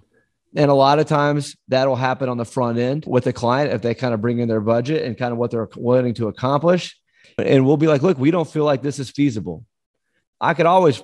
And 0.56 0.72
a 0.72 0.74
lot 0.74 0.98
of 0.98 1.06
times 1.06 1.56
that'll 1.68 1.96
happen 1.96 2.28
on 2.28 2.38
the 2.38 2.46
front 2.46 2.80
end 2.80 3.06
with 3.06 3.24
the 3.24 3.34
client 3.34 3.72
if 3.72 3.84
they 3.84 3.94
kind 3.94 4.14
of 4.14 4.22
bring 4.22 4.40
in 4.40 4.48
their 4.48 4.62
budget 4.62 5.04
and 5.04 5.16
kind 5.18 5.32
of 5.32 5.38
what 5.38 5.52
they're 5.52 5.70
wanting 5.76 6.16
to 6.16 6.28
accomplish. 6.28 6.98
And 7.38 7.66
we'll 7.66 7.78
be 7.78 7.88
like, 7.88 8.02
look, 8.02 8.18
we 8.18 8.32
don't 8.32 8.50
feel 8.50 8.66
like 8.66 8.82
this 8.82 8.98
is 8.98 9.12
feasible. 9.12 9.64
I 10.42 10.56
could 10.56 10.66
always 10.66 11.04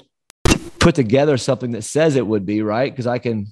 put 0.80 0.96
together 0.96 1.38
something 1.38 1.72
that 1.72 1.84
says 1.84 2.16
it 2.16 2.26
would 2.26 2.46
be, 2.46 2.64
right? 2.64 2.92
Because 2.92 3.08
I 3.08 3.20
can 3.20 3.48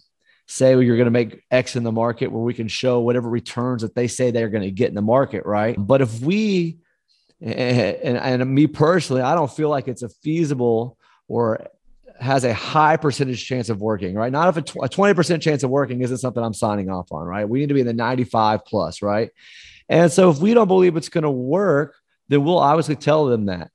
say 0.47 0.75
well, 0.75 0.83
you're 0.83 0.97
going 0.97 1.05
to 1.05 1.11
make 1.11 1.43
X 1.51 1.75
in 1.75 1.83
the 1.83 1.91
market 1.91 2.31
where 2.31 2.41
we 2.41 2.53
can 2.53 2.67
show 2.67 2.99
whatever 2.99 3.29
returns 3.29 3.81
that 3.81 3.95
they 3.95 4.07
say 4.07 4.31
they're 4.31 4.49
going 4.49 4.63
to 4.63 4.71
get 4.71 4.89
in 4.89 4.95
the 4.95 5.01
market, 5.01 5.45
right? 5.45 5.75
But 5.77 6.01
if 6.01 6.21
we 6.21 6.79
and, 7.43 8.17
and, 8.17 8.41
and 8.41 8.55
me 8.55 8.67
personally, 8.67 9.21
I 9.21 9.35
don't 9.35 9.51
feel 9.51 9.69
like 9.69 9.87
it's 9.87 10.01
a 10.01 10.09
feasible 10.09 10.97
or 11.27 11.67
has 12.19 12.45
a 12.45 12.53
high 12.53 12.95
percentage 12.95 13.45
chance 13.45 13.69
of 13.69 13.81
working, 13.81 14.15
right? 14.15 14.31
Not 14.31 14.49
if 14.49 14.57
a, 14.57 14.61
tw- 14.61 14.77
a 14.77 14.89
20% 14.89 15.41
chance 15.41 15.63
of 15.63 15.69
working 15.69 16.01
isn't 16.01 16.19
something 16.19 16.41
I'm 16.41 16.53
signing 16.53 16.89
off 16.89 17.11
on, 17.11 17.25
right? 17.25 17.47
We 17.47 17.59
need 17.59 17.67
to 17.67 17.73
be 17.73 17.81
in 17.81 17.87
the 17.87 17.93
95 17.93 18.65
plus, 18.65 19.01
right? 19.01 19.29
And 19.89 20.11
so 20.11 20.29
if 20.29 20.39
we 20.39 20.53
don't 20.53 20.67
believe 20.67 20.95
it's 20.95 21.09
going 21.09 21.23
to 21.23 21.31
work, 21.31 21.95
then 22.29 22.45
we'll 22.45 22.59
obviously 22.59 22.95
tell 22.95 23.25
them 23.25 23.47
that. 23.47 23.71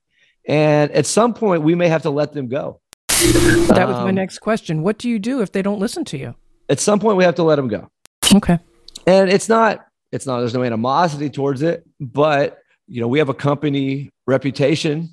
And 0.46 0.90
at 0.92 1.04
some 1.04 1.34
point, 1.34 1.62
we 1.62 1.74
may 1.74 1.88
have 1.88 2.02
to 2.02 2.10
let 2.10 2.32
them 2.32 2.48
go. 2.48 2.80
That 3.08 3.84
was 3.86 3.96
um, 3.96 4.04
my 4.04 4.10
next 4.12 4.38
question. 4.38 4.82
What 4.82 4.96
do 4.96 5.10
you 5.10 5.18
do 5.18 5.42
if 5.42 5.52
they 5.52 5.60
don't 5.60 5.78
listen 5.78 6.04
to 6.06 6.18
you? 6.18 6.34
At 6.70 6.80
some 6.80 7.00
point, 7.00 7.18
we 7.18 7.24
have 7.24 7.34
to 7.34 7.42
let 7.42 7.56
them 7.56 7.68
go. 7.68 7.90
Okay. 8.34 8.58
And 9.06 9.28
it's 9.28 9.48
not, 9.48 9.84
it's 10.10 10.26
not, 10.26 10.38
there's 10.38 10.54
no 10.54 10.62
animosity 10.62 11.28
towards 11.28 11.60
it, 11.60 11.84
but 12.00 12.58
you 12.88 13.00
know, 13.00 13.08
we 13.08 13.18
have 13.18 13.28
a 13.28 13.34
company 13.34 14.10
reputation 14.26 15.10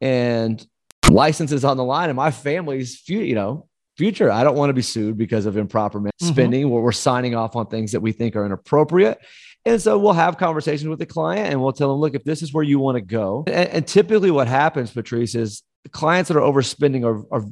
and 0.00 0.66
licenses 1.10 1.64
on 1.64 1.76
the 1.76 1.84
line 1.84 2.10
and 2.10 2.16
my 2.16 2.30
family's 2.30 3.02
you 3.08 3.34
know 3.34 3.66
future 3.96 4.30
i 4.30 4.44
don't 4.44 4.56
want 4.56 4.70
to 4.70 4.74
be 4.74 4.82
sued 4.82 5.16
because 5.16 5.46
of 5.46 5.56
improper 5.56 5.98
mm-hmm. 6.00 6.26
spending 6.26 6.62
mm-hmm. 6.62 6.70
where 6.70 6.82
we're 6.82 6.92
signing 6.92 7.34
off 7.34 7.56
on 7.56 7.66
things 7.66 7.92
that 7.92 8.00
we 8.00 8.12
think 8.12 8.36
are 8.36 8.44
inappropriate 8.44 9.18
and 9.64 9.80
so 9.82 9.98
we'll 9.98 10.12
have 10.12 10.38
conversations 10.38 10.88
with 10.88 10.98
the 10.98 11.06
client 11.06 11.48
and 11.48 11.60
we'll 11.60 11.72
tell 11.72 11.90
them 11.90 11.98
look 11.98 12.14
if 12.14 12.24
this 12.24 12.42
is 12.42 12.52
where 12.52 12.64
you 12.64 12.78
want 12.78 12.96
to 12.96 13.00
go 13.00 13.44
and, 13.46 13.68
and 13.70 13.86
typically 13.86 14.30
what 14.30 14.46
happens 14.46 14.90
patrice 14.90 15.34
is 15.34 15.62
clients 15.90 16.28
that 16.28 16.36
are 16.36 16.40
overspending 16.40 17.04
are, 17.04 17.24
are 17.32 17.46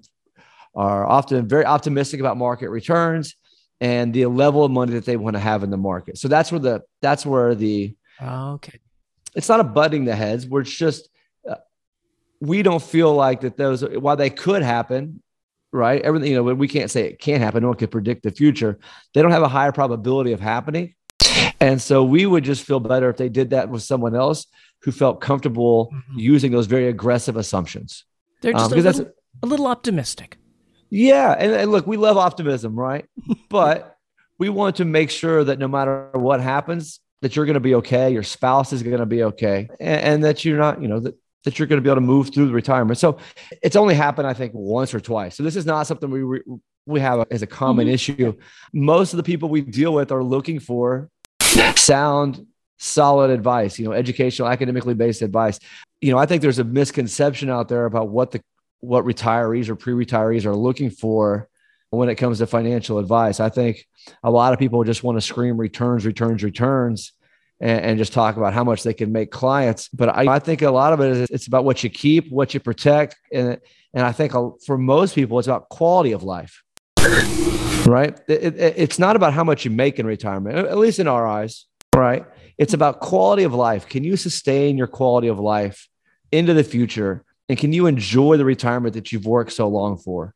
are 0.74 1.06
often 1.06 1.48
very 1.48 1.64
optimistic 1.64 2.20
about 2.20 2.36
market 2.36 2.68
returns 2.68 3.34
and 3.80 4.12
the 4.12 4.26
level 4.26 4.62
of 4.62 4.70
money 4.70 4.92
that 4.92 5.06
they 5.06 5.16
want 5.16 5.34
to 5.34 5.40
have 5.40 5.62
in 5.62 5.70
the 5.70 5.76
market 5.76 6.18
so 6.18 6.28
that's 6.28 6.52
where 6.52 6.60
the 6.60 6.82
that's 7.00 7.24
where 7.24 7.54
the 7.54 7.96
okay 8.22 8.78
it's 9.36 9.48
not 9.48 9.60
a 9.60 9.64
butting 9.64 10.06
the 10.06 10.16
heads. 10.16 10.46
We're 10.46 10.62
just 10.62 11.08
uh, 11.48 11.56
we 12.40 12.62
don't 12.62 12.82
feel 12.82 13.14
like 13.14 13.42
that 13.42 13.56
those 13.56 13.82
while 13.82 14.16
they 14.16 14.30
could 14.30 14.62
happen, 14.62 15.22
right? 15.72 16.00
Everything 16.02 16.32
you 16.32 16.36
know, 16.36 16.54
we 16.54 16.66
can't 16.66 16.90
say 16.90 17.08
it 17.08 17.20
can't 17.20 17.42
happen. 17.42 17.62
No 17.62 17.68
one 17.68 17.76
can 17.76 17.88
predict 17.88 18.24
the 18.24 18.30
future. 18.30 18.78
They 19.14 19.22
don't 19.22 19.30
have 19.30 19.42
a 19.42 19.48
higher 19.48 19.72
probability 19.72 20.32
of 20.32 20.40
happening, 20.40 20.94
and 21.60 21.80
so 21.80 22.02
we 22.02 22.26
would 22.26 22.42
just 22.42 22.64
feel 22.64 22.80
better 22.80 23.10
if 23.10 23.18
they 23.18 23.28
did 23.28 23.50
that 23.50 23.68
with 23.68 23.82
someone 23.82 24.16
else 24.16 24.46
who 24.82 24.90
felt 24.90 25.20
comfortable 25.20 25.92
mm-hmm. 25.92 26.18
using 26.18 26.50
those 26.50 26.66
very 26.66 26.88
aggressive 26.88 27.36
assumptions. 27.36 28.04
They're 28.40 28.52
just 28.52 28.72
um, 28.72 28.78
a, 28.78 28.82
little, 28.82 29.12
a 29.42 29.46
little 29.46 29.66
optimistic. 29.66 30.38
Yeah, 30.90 31.32
and, 31.32 31.52
and 31.52 31.72
look, 31.72 31.86
we 31.86 31.96
love 31.96 32.16
optimism, 32.16 32.78
right? 32.78 33.06
but 33.48 33.96
we 34.38 34.48
want 34.48 34.76
to 34.76 34.84
make 34.84 35.10
sure 35.10 35.44
that 35.44 35.58
no 35.58 35.68
matter 35.68 36.10
what 36.12 36.40
happens, 36.40 37.00
that 37.22 37.34
you're 37.34 37.46
going 37.46 37.54
to 37.54 37.60
be 37.60 37.74
okay, 37.76 38.10
your 38.12 38.22
spouse 38.22 38.72
is 38.72 38.82
going 38.82 38.98
to 38.98 39.06
be 39.06 39.24
okay, 39.24 39.68
and, 39.80 40.00
and 40.00 40.24
that 40.24 40.44
you're 40.44 40.58
not, 40.58 40.82
you 40.82 40.88
know, 40.88 41.00
that 41.00 41.14
that 41.44 41.58
you're 41.58 41.68
going 41.68 41.78
to 41.78 41.82
be 41.82 41.88
able 41.88 42.00
to 42.00 42.06
move 42.06 42.34
through 42.34 42.46
the 42.48 42.52
retirement. 42.52 42.98
So 42.98 43.18
it's 43.62 43.76
only 43.76 43.94
happened, 43.94 44.26
I 44.26 44.34
think, 44.34 44.52
once 44.52 44.92
or 44.92 45.00
twice. 45.00 45.36
So 45.36 45.44
this 45.44 45.54
is 45.54 45.64
not 45.64 45.86
something 45.86 46.10
we 46.10 46.22
re- 46.22 46.42
we 46.86 47.00
have 47.00 47.24
as 47.30 47.42
a 47.42 47.46
common 47.46 47.86
mm-hmm. 47.86 47.94
issue. 47.94 48.32
Most 48.72 49.12
of 49.12 49.16
the 49.16 49.22
people 49.22 49.48
we 49.48 49.60
deal 49.60 49.94
with 49.94 50.10
are 50.10 50.24
looking 50.24 50.58
for 50.58 51.08
sound, 51.76 52.44
solid 52.78 53.30
advice. 53.30 53.78
You 53.78 53.84
know, 53.86 53.92
educational, 53.92 54.48
academically 54.48 54.94
based 54.94 55.22
advice. 55.22 55.58
You 56.00 56.12
know, 56.12 56.18
I 56.18 56.26
think 56.26 56.42
there's 56.42 56.58
a 56.58 56.64
misconception 56.64 57.48
out 57.48 57.68
there 57.68 57.86
about 57.86 58.08
what 58.08 58.32
the 58.32 58.40
what 58.80 59.04
retirees 59.04 59.68
or 59.68 59.76
pre-retirees 59.76 60.44
are 60.44 60.54
looking 60.54 60.90
for 60.90 61.48
when 61.90 62.08
it 62.08 62.16
comes 62.16 62.38
to 62.38 62.46
financial 62.46 62.98
advice. 62.98 63.40
I 63.40 63.48
think 63.48 63.86
a 64.22 64.30
lot 64.30 64.52
of 64.52 64.58
people 64.58 64.82
just 64.84 65.02
want 65.02 65.16
to 65.16 65.22
scream 65.22 65.56
returns, 65.56 66.04
returns, 66.04 66.42
returns, 66.42 67.12
and, 67.60 67.80
and 67.80 67.98
just 67.98 68.12
talk 68.12 68.36
about 68.36 68.52
how 68.52 68.64
much 68.64 68.82
they 68.82 68.94
can 68.94 69.12
make 69.12 69.30
clients. 69.30 69.88
But 69.88 70.10
I, 70.10 70.34
I, 70.34 70.38
think 70.38 70.62
a 70.62 70.70
lot 70.70 70.92
of 70.92 71.00
it 71.00 71.10
is 71.10 71.30
it's 71.30 71.46
about 71.46 71.64
what 71.64 71.82
you 71.82 71.90
keep, 71.90 72.30
what 72.30 72.54
you 72.54 72.60
protect, 72.60 73.16
and 73.32 73.58
and 73.94 74.04
I 74.04 74.12
think 74.12 74.32
for 74.64 74.76
most 74.76 75.14
people 75.14 75.38
it's 75.38 75.48
about 75.48 75.68
quality 75.68 76.12
of 76.12 76.22
life. 76.22 76.62
Right? 77.86 78.18
It, 78.28 78.56
it, 78.56 78.74
it's 78.76 78.98
not 78.98 79.16
about 79.16 79.32
how 79.32 79.44
much 79.44 79.64
you 79.64 79.70
make 79.70 79.98
in 79.98 80.06
retirement, 80.06 80.56
at 80.56 80.76
least 80.76 80.98
in 80.98 81.06
our 81.06 81.26
eyes. 81.26 81.66
Right? 81.94 82.26
It's 82.58 82.74
about 82.74 83.00
quality 83.00 83.44
of 83.44 83.54
life. 83.54 83.88
Can 83.88 84.02
you 84.02 84.16
sustain 84.16 84.76
your 84.76 84.86
quality 84.86 85.28
of 85.28 85.38
life 85.38 85.88
into 86.32 86.52
the 86.52 86.64
future? 86.64 87.24
And 87.48 87.56
can 87.56 87.72
you 87.72 87.86
enjoy 87.86 88.36
the 88.38 88.44
retirement 88.44 88.94
that 88.94 89.12
you've 89.12 89.24
worked 89.24 89.52
so 89.52 89.68
long 89.68 89.98
for? 89.98 90.34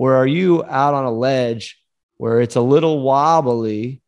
Or 0.00 0.14
are 0.14 0.26
you 0.26 0.64
out 0.64 0.94
on 0.94 1.04
a 1.04 1.12
ledge 1.12 1.78
where 2.16 2.40
it's 2.40 2.56
a 2.56 2.62
little 2.62 3.02
wobbly 3.02 4.00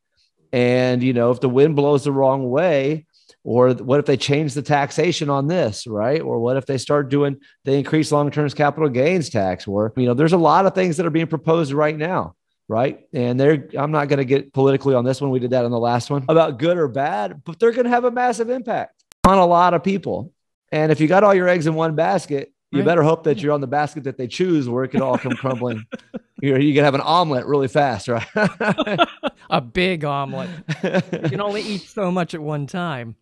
and 0.51 1.03
you 1.03 1.13
know 1.13 1.33
if 1.33 1.41
the 1.41 1.51
wind 1.51 1.77
blows 1.77 2.05
the 2.05 2.13
wrong 2.13 2.49
way 2.49 3.05
or 3.45 3.75
what 3.75 4.01
if 4.01 4.07
they 4.07 4.17
change 4.17 4.55
the 4.55 4.63
taxation 4.63 5.29
on 5.29 5.49
this 5.49 5.87
right? 5.87 6.23
Or 6.23 6.39
what 6.39 6.57
if 6.57 6.65
they 6.65 6.79
start 6.79 7.11
doing 7.11 7.41
they 7.65 7.79
increase 7.79 8.11
long-term 8.11 8.49
capital 8.51 8.89
gains 8.89 9.29
tax? 9.29 9.69
Or 9.69 9.93
you 9.95 10.07
know 10.07 10.15
there's 10.15 10.33
a 10.33 10.39
lot 10.39 10.65
of 10.65 10.75
things 10.75 10.97
that 10.97 11.05
are 11.05 11.11
being 11.11 11.27
proposed 11.27 11.75
right 11.75 11.97
now 11.97 12.37
right? 12.69 13.07
And 13.13 13.39
they're 13.39 13.69
i'm 13.77 13.91
not 13.91 14.09
going 14.09 14.17
to 14.19 14.25
get 14.25 14.55
politically 14.55 14.95
on 14.95 15.05
this 15.05 15.21
one. 15.21 15.31
We 15.31 15.41
did 15.41 15.51
that 15.51 15.67
on 15.67 15.71
the 15.71 15.79
last 15.79 16.09
one. 16.09 16.25
About 16.27 16.59
good 16.59 16.79
or 16.79 16.89
bad 16.89 17.43
but 17.45 17.59
they're 17.61 17.73
going 17.73 17.85
to 17.85 17.91
have 17.91 18.05
a 18.05 18.11
massive 18.11 18.49
impact 18.49 19.05
on 19.27 19.37
a 19.37 19.45
lot 19.45 19.75
of 19.75 19.85
people. 19.85 20.33
And 20.71 20.91
if 20.91 21.03
you 21.03 21.07
got 21.07 21.23
all 21.23 21.35
your 21.35 21.49
eggs 21.49 21.67
in 21.67 21.75
one 21.75 21.95
basket 21.97 22.52
you 22.73 22.79
right. 22.79 22.87
better 22.87 23.03
hope 23.03 23.25
that 23.25 23.43
you're 23.43 23.53
on 23.53 23.61
the 23.61 23.67
basket 23.67 24.05
that 24.05 24.17
they 24.17 24.27
choose 24.27 24.67
where 24.67 24.83
it 24.83 24.89
could 24.89 25.03
all 25.03 25.19
come 25.19 25.33
crumbling. 25.33 25.85
You're, 26.41 26.59
you 26.59 26.75
can 26.75 26.85
have 26.85 26.95
an 26.95 27.03
omelet 27.03 27.45
really 27.47 27.69
fast, 27.69 28.09
right? 28.09 28.27
a 29.51 29.61
big 29.61 30.05
omelet. 30.05 30.49
You 30.83 31.29
can 31.29 31.41
only 31.41 31.61
eat 31.61 31.83
so 31.83 32.11
much 32.11 32.35
at 32.35 32.41
one 32.41 32.67
time. 32.67 33.15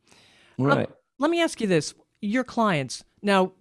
Right. 0.56 0.88
let 1.18 1.30
me 1.30 1.42
ask 1.42 1.60
you 1.60 1.66
this. 1.66 1.94
Your 2.22 2.44
clients, 2.44 3.04
now, 3.22 3.52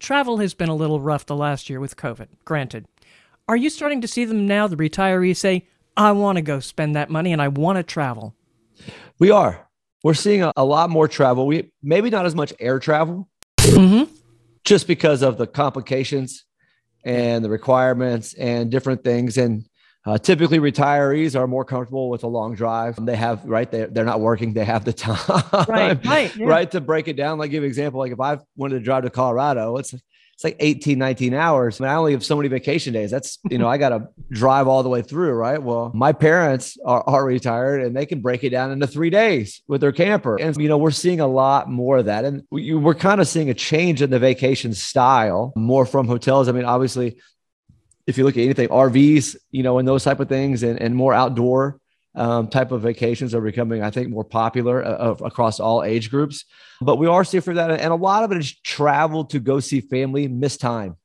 travel 0.00 0.38
has 0.38 0.52
been 0.52 0.68
a 0.68 0.74
little 0.74 1.00
rough 1.00 1.26
the 1.26 1.36
last 1.36 1.70
year 1.70 1.80
with 1.80 1.96
COVID, 1.96 2.26
granted. 2.44 2.86
Are 3.48 3.56
you 3.56 3.70
starting 3.70 4.00
to 4.00 4.08
see 4.08 4.24
them 4.24 4.46
now, 4.46 4.66
the 4.66 4.76
retirees 4.76 5.36
say, 5.36 5.66
I 5.96 6.12
want 6.12 6.36
to 6.36 6.42
go 6.42 6.60
spend 6.60 6.96
that 6.96 7.08
money 7.08 7.32
and 7.32 7.40
I 7.40 7.48
want 7.48 7.76
to 7.76 7.84
travel? 7.84 8.34
We 9.18 9.30
are. 9.30 9.66
We're 10.02 10.14
seeing 10.14 10.42
a, 10.42 10.52
a 10.56 10.64
lot 10.64 10.90
more 10.90 11.06
travel. 11.08 11.46
We 11.46 11.70
maybe 11.82 12.10
not 12.10 12.26
as 12.26 12.34
much 12.34 12.52
air 12.58 12.80
travel. 12.80 13.28
Mm-hmm 13.60 14.12
just 14.66 14.86
because 14.86 15.22
of 15.22 15.38
the 15.38 15.46
complications 15.46 16.44
and 17.04 17.42
the 17.44 17.48
requirements 17.48 18.34
and 18.34 18.70
different 18.70 19.02
things. 19.02 19.38
And 19.38 19.64
Uh, 20.08 20.16
typically, 20.16 20.60
retirees 20.60 21.34
are 21.34 21.48
more 21.48 21.64
comfortable 21.64 22.08
with 22.10 22.22
a 22.22 22.28
long 22.28 22.54
drive. 22.54 22.94
They 23.04 23.16
have 23.16 23.38
right, 23.44 23.68
they 23.68 23.86
they're 23.92 24.04
not 24.14 24.20
working. 24.20 24.54
They 24.54 24.64
have 24.64 24.84
the 24.84 24.92
time, 25.06 25.18
right, 25.68 25.98
right, 26.06 26.30
yeah. 26.36 26.46
right, 26.46 26.70
to 26.70 26.80
break 26.80 27.08
it 27.08 27.16
down. 27.16 27.38
Like 27.40 27.50
give 27.50 27.64
an 27.64 27.68
example. 27.68 27.98
Like 27.98 28.12
if 28.12 28.20
I 28.20 28.38
wanted 28.56 28.78
to 28.78 28.84
drive 28.84 29.02
to 29.02 29.10
Colorado, 29.10 29.78
it's 29.80 29.92
it's 30.36 30.44
like 30.44 30.56
18, 30.60 30.98
19 30.98 31.32
hours. 31.32 31.80
I, 31.80 31.84
mean, 31.84 31.90
I 31.90 31.94
only 31.94 32.12
have 32.12 32.22
so 32.22 32.36
many 32.36 32.50
vacation 32.50 32.92
days. 32.92 33.10
That's, 33.10 33.38
you 33.48 33.56
know, 33.56 33.66
I 33.66 33.78
got 33.78 33.88
to 33.88 34.08
drive 34.30 34.68
all 34.68 34.82
the 34.82 34.90
way 34.90 35.00
through, 35.00 35.32
right? 35.32 35.62
Well, 35.62 35.90
my 35.94 36.12
parents 36.12 36.76
are, 36.84 37.02
are 37.06 37.24
retired 37.24 37.80
and 37.82 37.96
they 37.96 38.04
can 38.04 38.20
break 38.20 38.44
it 38.44 38.50
down 38.50 38.70
into 38.70 38.86
three 38.86 39.08
days 39.08 39.62
with 39.66 39.80
their 39.80 39.92
camper. 39.92 40.38
And, 40.38 40.54
you 40.58 40.68
know, 40.68 40.76
we're 40.76 40.90
seeing 40.90 41.20
a 41.20 41.26
lot 41.26 41.70
more 41.70 41.96
of 41.96 42.04
that. 42.04 42.26
And 42.26 42.42
we, 42.50 42.74
we're 42.74 42.94
kind 42.94 43.18
of 43.18 43.26
seeing 43.26 43.48
a 43.48 43.54
change 43.54 44.02
in 44.02 44.10
the 44.10 44.18
vacation 44.18 44.74
style 44.74 45.54
more 45.56 45.86
from 45.86 46.06
hotels. 46.06 46.50
I 46.50 46.52
mean, 46.52 46.66
obviously, 46.66 47.16
if 48.06 48.18
you 48.18 48.24
look 48.24 48.36
at 48.36 48.42
anything, 48.42 48.68
RVs, 48.68 49.36
you 49.52 49.62
know, 49.62 49.78
and 49.78 49.88
those 49.88 50.04
type 50.04 50.20
of 50.20 50.28
things 50.28 50.62
and, 50.62 50.78
and 50.78 50.94
more 50.94 51.14
outdoor 51.14 51.80
um, 52.16 52.48
type 52.48 52.72
of 52.72 52.82
vacations 52.82 53.34
are 53.34 53.40
becoming, 53.40 53.82
I 53.82 53.90
think, 53.90 54.08
more 54.08 54.24
popular 54.24 54.84
uh, 54.84 55.14
across 55.20 55.60
all 55.60 55.84
age 55.84 56.10
groups. 56.10 56.44
But 56.80 56.96
we 56.96 57.06
are 57.06 57.24
seeing 57.24 57.42
for 57.42 57.54
that, 57.54 57.70
and 57.70 57.92
a 57.92 57.96
lot 57.96 58.24
of 58.24 58.32
it 58.32 58.38
is 58.38 58.58
travel 58.60 59.26
to 59.26 59.38
go 59.38 59.60
see 59.60 59.80
family, 59.80 60.26
miss 60.26 60.56
time. 60.56 60.96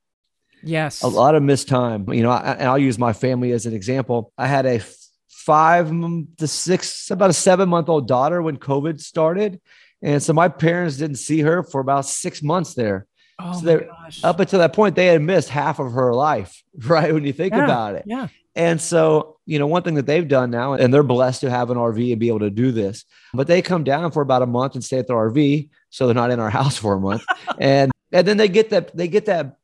Yes, 0.63 1.02
a 1.02 1.08
lot 1.08 1.36
of 1.36 1.43
missed 1.43 1.67
time. 1.67 2.12
You 2.12 2.24
know, 2.24 2.32
I, 2.32 2.54
and 2.54 2.67
I'll 2.67 2.78
use 2.78 2.97
my 2.97 3.13
family 3.13 3.52
as 3.52 3.65
an 3.65 3.74
example. 3.74 4.32
I 4.38 4.47
had 4.47 4.65
a 4.65 4.82
five 5.30 5.89
to 5.89 6.47
six, 6.47 7.10
about 7.12 7.30
a 7.30 7.34
seven 7.34 7.67
month 7.67 7.89
old 7.89 8.08
daughter 8.08 8.41
when 8.41 8.58
COVID 8.58 9.02
started, 9.02 9.60
and 10.02 10.24
so 10.24 10.34
my 10.34 10.47
parents 10.47 10.97
didn't 10.97 11.17
see 11.17 11.41
her 11.41 11.63
for 11.63 11.82
about 11.82 12.06
six 12.06 12.41
months 12.41 12.74
there. 12.74 13.08
Oh 13.43 13.60
so 13.60 13.88
up 14.23 14.39
until 14.39 14.60
that 14.60 14.73
point, 14.73 14.95
they 14.95 15.08
had 15.08 15.21
missed 15.21 15.49
half 15.49 15.80
of 15.80 15.93
her 15.93 16.13
life, 16.13 16.63
right? 16.86 17.13
When 17.13 17.23
you 17.23 17.34
think 17.34 17.54
yeah, 17.54 17.63
about 17.63 17.95
it. 17.95 18.04
Yeah. 18.06 18.27
And 18.56 18.82
so, 18.82 19.38
you 19.45 19.60
know, 19.60 19.67
one 19.67 19.84
thing 19.84 19.95
that 19.95 20.06
they've 20.06 20.27
done 20.27 20.51
now, 20.51 20.73
and 20.73 20.93
they're 20.93 21.04
blessed 21.04 21.41
to 21.41 21.49
have 21.49 21.69
an 21.69 21.77
RV 21.77 22.12
and 22.12 22.19
be 22.19 22.27
able 22.27 22.39
to 22.39 22.49
do 22.49 22.71
this, 22.71 23.06
but 23.34 23.47
they 23.47 23.62
come 23.62 23.86
down 23.86 24.12
for 24.12 24.21
about 24.21 24.41
a 24.41 24.45
month 24.45 24.75
and 24.75 24.84
stay 24.84 24.97
at 24.97 25.08
the 25.08 25.13
RV. 25.13 25.69
So 25.89 26.06
they're 26.06 26.15
not 26.15 26.32
in 26.32 26.39
our 26.39 26.49
house 26.60 26.77
for 26.77 26.95
a 26.95 26.99
month. 26.99 27.23
and, 27.60 27.91
and 28.12 28.27
then 28.27 28.38
they 28.38 28.49
get 28.49 28.71
that, 28.71 28.95
they 28.95 29.08
get 29.08 29.25
that, 29.27 29.58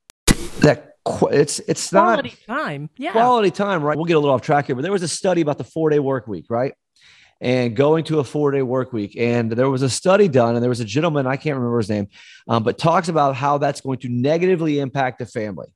that 0.60 0.96
it's, 1.32 1.60
it's 1.60 1.90
quality 1.90 2.34
not 2.48 2.58
time. 2.58 2.90
Yeah. 2.98 3.12
Quality 3.12 3.52
time, 3.52 3.84
right? 3.84 3.98
We'll 3.98 4.06
get 4.06 4.16
a 4.16 4.20
little 4.20 4.36
off 4.36 4.42
track 4.42 4.68
here, 4.68 4.76
but 4.76 4.84
there 4.84 4.92
was 4.92 5.04
a 5.04 5.08
study 5.08 5.42
about 5.42 5.58
the 5.58 5.64
four 5.66 5.90
day 5.90 6.00
work 6.00 6.28
week, 6.28 6.46
right? 6.50 6.74
And 7.40 7.76
going 7.76 8.04
to 8.06 8.20
a 8.20 8.24
four 8.24 8.52
day 8.52 8.62
work 8.62 8.94
week. 8.94 9.16
And 9.18 9.52
there 9.52 9.70
was 9.70 9.82
a 9.82 9.90
study 9.90 10.28
done, 10.28 10.56
and 10.56 10.64
there 10.64 10.70
was 10.70 10.80
a 10.80 10.86
gentleman, 10.86 11.28
I 11.28 11.38
can't 11.38 11.56
remember 11.56 11.78
his 11.78 11.90
name, 11.90 12.08
um, 12.48 12.64
but 12.64 12.78
talks 12.78 13.10
about 13.10 13.36
how 13.36 13.58
that's 13.58 13.82
going 13.82 14.00
to 14.00 14.10
negatively 14.10 14.80
impact 14.80 15.20
the 15.20 15.26
family. 15.26 15.68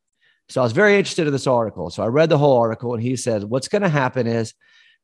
So 0.50 0.62
I 0.62 0.64
was 0.64 0.74
very 0.74 0.98
interested 0.98 1.28
in 1.28 1.34
this 1.34 1.48
article. 1.48 1.90
So 1.90 2.04
I 2.04 2.08
read 2.08 2.30
the 2.30 2.38
whole 2.38 2.58
article, 2.58 2.94
and 2.94 3.02
he 3.02 3.16
said, 3.16 3.44
What's 3.44 3.68
going 3.68 3.84
to 3.84 3.90
happen 3.90 4.28
is 4.28 4.54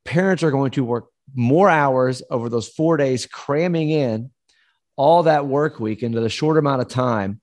parents 0.03 0.43
are 0.43 0.51
going 0.51 0.71
to 0.71 0.83
work 0.83 1.07
more 1.35 1.69
hours 1.69 2.21
over 2.29 2.49
those 2.49 2.67
four 2.67 2.97
days, 2.97 3.25
cramming 3.25 3.89
in 3.89 4.31
all 4.95 5.23
that 5.23 5.45
work 5.45 5.79
week 5.79 6.03
into 6.03 6.19
the 6.19 6.29
short 6.29 6.57
amount 6.57 6.81
of 6.81 6.87
time. 6.87 7.39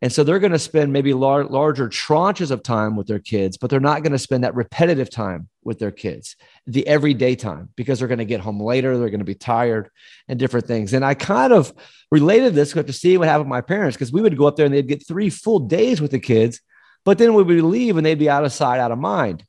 And 0.00 0.12
so 0.12 0.22
they're 0.22 0.38
going 0.38 0.52
to 0.52 0.60
spend 0.60 0.92
maybe 0.92 1.12
lar- 1.12 1.44
larger 1.44 1.88
tranches 1.88 2.52
of 2.52 2.62
time 2.62 2.94
with 2.94 3.08
their 3.08 3.18
kids, 3.18 3.56
but 3.56 3.68
they're 3.68 3.80
not 3.80 4.02
going 4.02 4.12
to 4.12 4.18
spend 4.18 4.44
that 4.44 4.54
repetitive 4.54 5.10
time 5.10 5.48
with 5.64 5.80
their 5.80 5.90
kids, 5.90 6.36
the 6.66 6.86
everyday 6.86 7.34
time, 7.34 7.70
because 7.74 7.98
they're 7.98 8.06
going 8.08 8.18
to 8.18 8.24
get 8.24 8.40
home 8.40 8.60
later. 8.60 8.96
They're 8.96 9.10
going 9.10 9.18
to 9.18 9.24
be 9.24 9.34
tired 9.34 9.90
and 10.28 10.38
different 10.38 10.66
things. 10.66 10.92
And 10.92 11.04
I 11.04 11.14
kind 11.14 11.52
of 11.52 11.72
related 12.12 12.54
this 12.54 12.72
to 12.72 12.92
see 12.92 13.16
what 13.16 13.26
happened 13.26 13.46
with 13.46 13.56
my 13.56 13.60
parents 13.60 13.96
because 13.96 14.12
we 14.12 14.22
would 14.22 14.38
go 14.38 14.46
up 14.46 14.54
there 14.54 14.66
and 14.66 14.74
they'd 14.74 14.86
get 14.86 15.06
three 15.06 15.30
full 15.30 15.58
days 15.58 16.00
with 16.00 16.12
the 16.12 16.20
kids 16.20 16.60
but 17.08 17.16
then 17.16 17.32
we 17.32 17.42
would 17.42 17.64
leave 17.64 17.96
and 17.96 18.04
they'd 18.04 18.18
be 18.18 18.28
out 18.28 18.44
of 18.44 18.52
sight, 18.52 18.80
out 18.80 18.92
of 18.92 18.98
mind. 18.98 19.42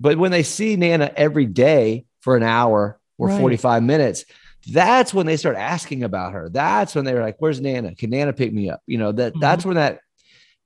But 0.00 0.16
when 0.16 0.30
they 0.30 0.42
see 0.42 0.76
Nana 0.76 1.12
every 1.14 1.44
day 1.44 2.06
for 2.22 2.38
an 2.38 2.42
hour 2.42 2.98
or 3.18 3.28
right. 3.28 3.38
45 3.38 3.82
minutes, 3.82 4.24
that's 4.66 5.12
when 5.12 5.26
they 5.26 5.36
start 5.36 5.56
asking 5.56 6.04
about 6.04 6.32
her. 6.32 6.48
That's 6.48 6.94
when 6.94 7.04
they're 7.04 7.22
like, 7.22 7.36
where's 7.38 7.60
Nana? 7.60 7.94
Can 7.94 8.10
Nana 8.10 8.32
pick 8.32 8.52
me 8.52 8.70
up? 8.70 8.80
You 8.86 8.98
know, 8.98 9.12
that 9.12 9.32
mm-hmm. 9.32 9.40
that's 9.40 9.64
when 9.64 9.76
that 9.76 10.00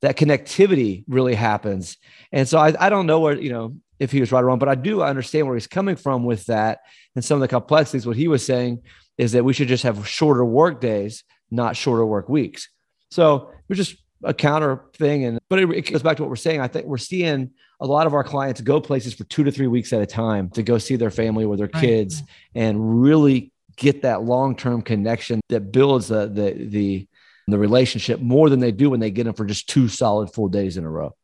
that 0.01 0.17
connectivity 0.17 1.05
really 1.09 1.35
happens. 1.35 1.97
And 2.33 2.49
so 2.49 2.59
I, 2.59 2.75
I 2.79 2.89
don't 2.89 3.07
know 3.07 3.21
where, 3.21 3.41
you 3.41 3.51
know, 3.51 3.77
if 3.99 4.13
he 4.13 4.21
was 4.21 4.31
right 4.31 4.43
or 4.43 4.47
wrong, 4.47 4.59
but 4.59 4.69
I 4.69 4.77
do 4.77 5.03
understand 5.03 5.47
where 5.47 5.57
he's 5.57 5.67
coming 5.67 5.97
from 5.97 6.25
with 6.25 6.47
that. 6.47 6.81
And 7.17 7.25
some 7.25 7.37
of 7.37 7.41
the 7.41 7.49
complexities, 7.49 8.07
what 8.07 8.17
he 8.17 8.29
was 8.29 8.47
saying 8.47 8.83
is 9.17 9.33
that 9.33 9.45
we 9.45 9.53
should 9.53 9.69
just 9.69 9.83
have 9.83 10.07
shorter 10.07 10.45
work 10.45 10.81
days, 10.81 11.25
not 11.51 11.77
shorter 11.77 12.07
work 12.07 12.29
weeks. 12.29 12.69
So 13.11 13.51
we're 13.69 13.77
just 13.77 13.97
a 14.23 14.33
counter 14.33 14.85
thing. 14.95 15.25
And 15.25 15.41
but 15.49 15.59
it, 15.59 15.71
it, 15.71 15.91
goes 15.91 16.03
back 16.03 16.17
to 16.19 16.23
what 16.23 16.31
we're 16.31 16.37
saying. 16.37 16.61
I 16.61 16.69
think 16.69 16.87
we're 16.87 16.99
seeing 16.99 17.51
a 17.81 17.87
lot 17.87 18.07
of 18.07 18.15
our 18.15 18.25
clients 18.25 18.61
go 18.61 18.81
places 18.81 19.15
for 19.15 19.25
two 19.25 19.45
to 19.45 19.51
three 19.51 19.67
weeks 19.67 19.93
at 19.93 20.01
a 20.01 20.07
time 20.07 20.51
to 20.51 20.63
go 20.63 20.79
see 20.79 20.97
their 20.97 21.11
family 21.11 21.45
or 21.45 21.57
their 21.57 21.69
kids 21.69 22.21
right. 22.21 22.63
and 22.63 23.03
really 23.03 23.53
get 23.79 24.03
that 24.03 24.23
long-term 24.23 24.83
connection 24.83 25.41
that 25.49 25.73
builds 25.73 26.09
the 26.09 26.27
the 26.27 26.53
the 26.67 27.09
the 27.47 27.59
relationship 27.59 28.21
more 28.21 28.51
than 28.51 28.61
they 28.61 28.73
do 28.73 28.91
when 28.91 29.01
they 29.01 29.11
get 29.11 29.25
them 29.25 29.33
for 29.33 29.47
just 29.47 29.69
two 29.69 29.88
solid 29.88 30.33
full 30.35 30.49
days 30.49 30.77
in 30.77 30.85
a 30.85 30.91
row. 30.91 31.14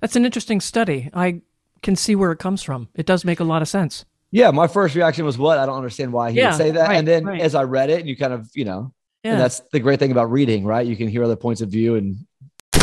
That's 0.00 0.14
an 0.14 0.24
interesting 0.24 0.60
study. 0.60 1.10
I 1.12 1.42
can 1.82 1.96
see 1.96 2.14
where 2.14 2.30
it 2.30 2.38
comes 2.38 2.62
from. 2.62 2.88
It 2.94 3.04
does 3.04 3.24
make 3.24 3.40
a 3.40 3.44
lot 3.44 3.62
of 3.62 3.68
sense. 3.68 4.04
Yeah, 4.30 4.52
my 4.52 4.68
first 4.68 4.94
reaction 4.94 5.24
was 5.24 5.38
what? 5.38 5.58
I 5.58 5.66
don't 5.66 5.76
understand 5.76 6.12
why 6.12 6.30
he 6.30 6.38
yeah, 6.38 6.50
would 6.50 6.56
say 6.56 6.70
that. 6.70 6.88
Right, 6.88 6.96
and 6.96 7.08
then 7.08 7.24
right. 7.24 7.40
as 7.40 7.56
I 7.56 7.64
read 7.64 7.90
it, 7.90 8.00
and 8.00 8.08
you 8.08 8.16
kind 8.16 8.32
of, 8.32 8.48
you 8.54 8.64
know, 8.64 8.92
yeah. 9.24 9.32
And 9.32 9.40
that's 9.40 9.60
the 9.72 9.80
great 9.80 9.98
thing 9.98 10.12
about 10.12 10.30
reading, 10.30 10.64
right? 10.64 10.86
You 10.86 10.94
can 10.94 11.08
hear 11.08 11.24
other 11.24 11.34
points 11.34 11.60
of 11.60 11.68
view 11.68 11.96
and 11.96 12.24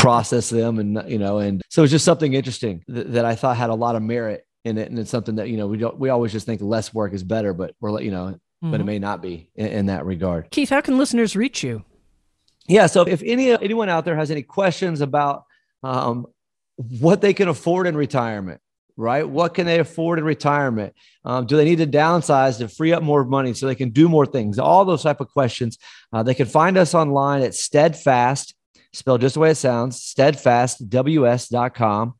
process 0.04 0.50
them 0.50 0.80
and 0.80 1.02
you 1.10 1.18
know 1.18 1.38
and 1.38 1.62
so 1.70 1.82
it's 1.82 1.92
just 1.92 2.04
something 2.04 2.34
interesting 2.34 2.84
th- 2.94 3.08
that 3.08 3.24
i 3.24 3.36
thought 3.36 3.56
had 3.56 3.70
a 3.70 3.74
lot 3.74 3.96
of 3.96 4.02
merit 4.02 4.46
in 4.66 4.78
it 4.78 4.90
and 4.90 5.00
it's 5.00 5.10
something 5.10 5.36
that 5.36 5.48
you 5.48 5.56
know 5.56 5.66
we 5.66 5.78
don't 5.78 5.98
we 5.98 6.10
always 6.10 6.34
just 6.34 6.46
think 6.46 6.62
less 6.62 6.94
work 6.94 7.14
is 7.14 7.24
better 7.24 7.54
but 7.54 7.74
we're 7.80 7.90
like, 7.90 8.04
you 8.04 8.12
know 8.12 8.38
mm-hmm. 8.64 8.72
but 8.72 8.80
it 8.80 8.84
mm-hmm. 8.84 8.88
may 8.88 9.00
not 9.00 9.22
be 9.22 9.50
in, 9.56 9.68
in, 9.68 9.86
that 9.88 10.06
regard 10.06 10.50
keith 10.52 10.70
how 10.70 10.82
can 10.82 10.98
listeners 10.98 11.36
reach 11.36 11.64
you 11.64 11.84
yeah 12.68 12.86
so 12.86 13.02
if 13.02 13.22
any 13.26 13.52
anyone 13.52 13.90
out 13.90 14.06
there 14.06 14.16
has 14.16 14.32
any 14.32 14.44
questions 14.44 15.02
about 15.02 15.44
um, 15.84 16.26
what 16.78 17.22
they 17.22 17.34
can 17.34 17.50
afford 17.50 17.88
in 17.88 17.98
retirement 17.98 18.62
right? 18.96 19.28
What 19.28 19.54
can 19.54 19.66
they 19.66 19.80
afford 19.80 20.20
in 20.20 20.26
retirement? 20.26 20.94
Um, 21.26 21.46
do 21.46 21.58
they 21.58 21.66
need 21.66 21.80
to 21.80 21.88
downsize 21.88 22.60
to 22.60 22.68
free 22.68 22.94
up 22.94 23.02
more 23.04 23.26
money 23.26 23.54
so 23.54 23.66
they 23.66 23.76
can 23.76 23.90
do 23.90 24.10
more 24.10 24.26
things? 24.26 24.60
All 24.60 24.84
those 24.86 25.04
type 25.04 25.22
of 25.22 25.30
questions. 25.30 25.78
Uh, 26.12 26.24
they 26.24 26.34
can 26.34 26.48
find 26.48 26.78
us 26.78 26.94
online 26.94 27.42
at 27.42 27.56
Steadfast, 27.56 28.54
spelled 28.92 29.22
just 29.22 29.36
the 29.36 29.40
way 29.40 29.52
it 29.52 29.56
sounds, 29.56 29.98
steadfastws.com. 30.00 32.14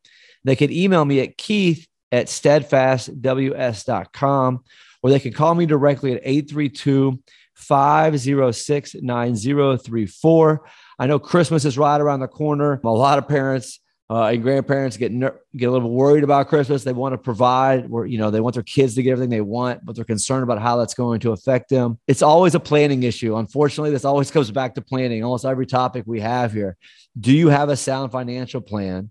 They 0.44 0.56
can 0.56 0.72
email 0.72 1.04
me 1.04 1.20
at 1.20 1.36
Keith 1.38 1.86
at 2.12 2.26
steadfastws.com, 2.26 4.64
or 5.04 5.10
they 5.10 5.20
can 5.20 5.34
call 5.34 5.54
me 5.54 5.66
directly 5.66 6.12
at 6.14 6.22
832 6.24 7.20
506 7.54 8.96
9034. 9.02 10.68
I 10.98 11.06
know 11.06 11.18
Christmas 11.18 11.66
is 11.66 11.76
right 11.76 12.00
around 12.00 12.20
the 12.20 12.26
corner. 12.26 12.80
A 12.82 12.88
lot 12.88 13.18
of 13.18 13.28
parents 13.28 13.80
uh, 14.08 14.24
and 14.26 14.42
grandparents 14.42 14.96
get 14.96 15.12
ner- 15.12 15.38
get 15.54 15.66
a 15.66 15.70
little 15.70 15.90
worried 15.90 16.24
about 16.24 16.48
Christmas. 16.48 16.84
They 16.84 16.92
want 16.92 17.12
to 17.12 17.18
provide, 17.18 17.88
where 17.90 18.06
you 18.06 18.16
know 18.16 18.30
they 18.30 18.40
want 18.40 18.54
their 18.54 18.62
kids 18.62 18.94
to 18.94 19.02
get 19.02 19.12
everything 19.12 19.30
they 19.30 19.42
want, 19.42 19.84
but 19.84 19.94
they're 19.94 20.04
concerned 20.06 20.42
about 20.42 20.58
how 20.58 20.78
that's 20.78 20.94
going 20.94 21.20
to 21.20 21.32
affect 21.32 21.68
them. 21.68 21.98
It's 22.06 22.22
always 22.22 22.54
a 22.54 22.60
planning 22.60 23.02
issue. 23.02 23.36
Unfortunately, 23.36 23.90
this 23.90 24.04
always 24.04 24.30
comes 24.30 24.50
back 24.50 24.74
to 24.76 24.82
planning. 24.82 25.22
Almost 25.22 25.44
every 25.44 25.66
topic 25.66 26.04
we 26.06 26.20
have 26.20 26.52
here. 26.52 26.76
Do 27.18 27.32
you 27.32 27.48
have 27.48 27.68
a 27.68 27.76
sound 27.76 28.10
financial 28.10 28.62
plan? 28.62 29.10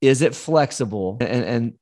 Is 0.00 0.22
it 0.22 0.34
flexible 0.34 1.18
and 1.20 1.44
and 1.44 1.72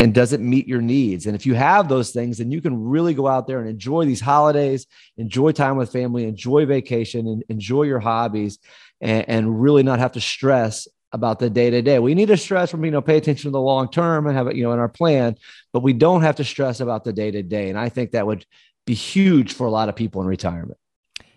and 0.00 0.12
does 0.12 0.32
it 0.32 0.40
meet 0.40 0.66
your 0.66 0.80
needs? 0.80 1.26
And 1.26 1.34
if 1.34 1.46
you 1.46 1.54
have 1.54 1.88
those 1.88 2.10
things, 2.10 2.38
then 2.38 2.50
you 2.50 2.60
can 2.60 2.88
really 2.88 3.14
go 3.14 3.26
out 3.26 3.46
there 3.46 3.60
and 3.60 3.68
enjoy 3.68 4.04
these 4.04 4.20
holidays, 4.20 4.86
enjoy 5.16 5.52
time 5.52 5.76
with 5.76 5.92
family, 5.92 6.24
enjoy 6.24 6.66
vacation, 6.66 7.28
and 7.28 7.44
enjoy 7.48 7.84
your 7.84 8.00
hobbies, 8.00 8.58
and, 9.00 9.28
and 9.28 9.62
really 9.62 9.82
not 9.82 10.00
have 10.00 10.12
to 10.12 10.20
stress 10.20 10.88
about 11.12 11.38
the 11.38 11.48
day 11.48 11.70
to 11.70 11.80
day. 11.80 12.00
We 12.00 12.14
need 12.14 12.26
to 12.26 12.36
stress 12.36 12.72
from, 12.72 12.84
you 12.84 12.90
know, 12.90 13.00
pay 13.00 13.16
attention 13.16 13.48
to 13.48 13.52
the 13.52 13.60
long 13.60 13.88
term 13.88 14.26
and 14.26 14.36
have 14.36 14.48
it, 14.48 14.56
you 14.56 14.64
know, 14.64 14.72
in 14.72 14.80
our 14.80 14.88
plan, 14.88 15.36
but 15.72 15.84
we 15.84 15.92
don't 15.92 16.22
have 16.22 16.36
to 16.36 16.44
stress 16.44 16.80
about 16.80 17.04
the 17.04 17.12
day 17.12 17.30
to 17.30 17.42
day. 17.42 17.68
And 17.68 17.78
I 17.78 17.88
think 17.88 18.10
that 18.10 18.26
would 18.26 18.44
be 18.84 18.94
huge 18.94 19.52
for 19.52 19.66
a 19.66 19.70
lot 19.70 19.88
of 19.88 19.94
people 19.94 20.20
in 20.20 20.26
retirement. 20.26 20.78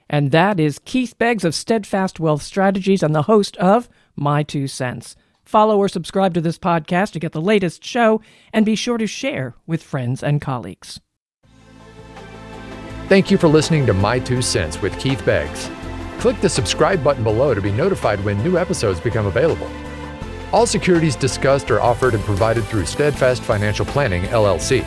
And 0.10 0.32
that 0.32 0.60
is 0.60 0.80
Keith 0.84 1.18
Beggs 1.18 1.44
of 1.44 1.54
Steadfast 1.54 2.20
Wealth 2.20 2.42
Strategies 2.42 3.04
and 3.04 3.14
the 3.14 3.24
host 3.24 3.56
of 3.58 3.88
My 4.16 4.42
Two 4.42 4.68
Cents. 4.68 5.16
Follow 5.48 5.78
or 5.78 5.88
subscribe 5.88 6.34
to 6.34 6.42
this 6.42 6.60
podcast 6.60 7.14
to 7.14 7.20
get 7.20 7.32
the 7.32 7.40
latest 7.40 7.82
show 7.82 8.20
and 8.52 8.66
be 8.66 8.76
sure 8.76 8.98
to 8.98 9.08
share 9.08 9.56
with 9.66 9.82
friends 9.82 10.22
and 10.22 10.42
colleagues. 10.42 11.00
Thank 13.08 13.32
you 13.32 13.38
for 13.38 13.48
listening 13.48 13.86
to 13.86 13.94
My 13.94 14.20
Two 14.20 14.42
Cents 14.42 14.82
with 14.82 15.00
Keith 15.00 15.26
Beggs. 15.26 15.70
Click 16.20 16.40
the 16.42 16.50
subscribe 16.50 17.02
button 17.02 17.24
below 17.24 17.54
to 17.54 17.62
be 17.62 17.72
notified 17.72 18.22
when 18.26 18.44
new 18.44 18.58
episodes 18.58 19.00
become 19.00 19.26
available. 19.26 19.70
All 20.52 20.66
securities 20.66 21.16
discussed 21.16 21.72
are 21.72 21.80
offered 21.80 22.14
and 22.14 22.24
provided 22.26 22.66
through 22.66 22.86
Steadfast 22.86 23.42
Financial 23.42 23.86
Planning, 23.86 24.24
LLC. 24.24 24.86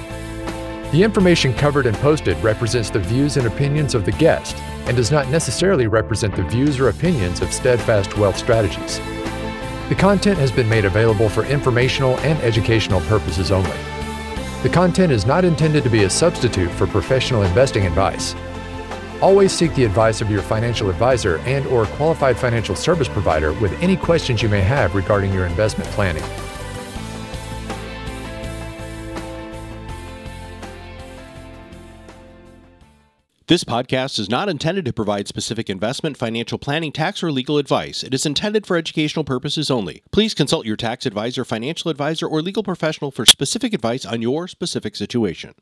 The 0.90 1.02
information 1.02 1.54
covered 1.54 1.86
and 1.86 1.96
posted 1.96 2.36
represents 2.42 2.90
the 2.90 2.98
views 2.98 3.38
and 3.38 3.46
opinions 3.46 3.94
of 3.94 4.04
the 4.04 4.12
guest 4.12 4.54
and 4.86 4.94
does 4.94 5.10
not 5.10 5.30
necessarily 5.30 5.86
represent 5.86 6.36
the 6.36 6.42
views 6.42 6.78
or 6.78 6.90
opinions 6.90 7.40
of 7.40 7.50
Steadfast 7.50 8.18
Wealth 8.18 8.36
Strategies. 8.36 9.00
The 9.90 9.96
content 9.96 10.38
has 10.38 10.52
been 10.52 10.68
made 10.68 10.84
available 10.84 11.28
for 11.28 11.44
informational 11.44 12.16
and 12.20 12.38
educational 12.42 13.00
purposes 13.00 13.50
only. 13.50 13.76
The 14.62 14.68
content 14.68 15.10
is 15.10 15.26
not 15.26 15.44
intended 15.44 15.82
to 15.82 15.90
be 15.90 16.04
a 16.04 16.10
substitute 16.10 16.70
for 16.70 16.86
professional 16.86 17.42
investing 17.42 17.86
advice. 17.86 18.36
Always 19.20 19.50
seek 19.50 19.74
the 19.74 19.82
advice 19.82 20.20
of 20.20 20.30
your 20.30 20.42
financial 20.42 20.90
advisor 20.90 21.38
and 21.38 21.66
or 21.66 21.86
qualified 21.86 22.36
financial 22.36 22.76
service 22.76 23.08
provider 23.08 23.52
with 23.54 23.72
any 23.82 23.96
questions 23.96 24.42
you 24.42 24.48
may 24.48 24.60
have 24.60 24.94
regarding 24.94 25.32
your 25.32 25.44
investment 25.44 25.90
planning. 25.90 26.22
This 33.50 33.64
podcast 33.64 34.20
is 34.20 34.30
not 34.30 34.48
intended 34.48 34.84
to 34.84 34.92
provide 34.92 35.26
specific 35.26 35.68
investment, 35.68 36.16
financial 36.16 36.56
planning, 36.56 36.92
tax, 36.92 37.20
or 37.20 37.32
legal 37.32 37.58
advice. 37.58 38.04
It 38.04 38.14
is 38.14 38.24
intended 38.24 38.64
for 38.64 38.76
educational 38.76 39.24
purposes 39.24 39.72
only. 39.72 40.04
Please 40.12 40.34
consult 40.34 40.66
your 40.66 40.76
tax 40.76 41.04
advisor, 41.04 41.44
financial 41.44 41.90
advisor, 41.90 42.28
or 42.28 42.42
legal 42.42 42.62
professional 42.62 43.10
for 43.10 43.26
specific 43.26 43.74
advice 43.74 44.06
on 44.06 44.22
your 44.22 44.46
specific 44.46 44.94
situation. 44.94 45.54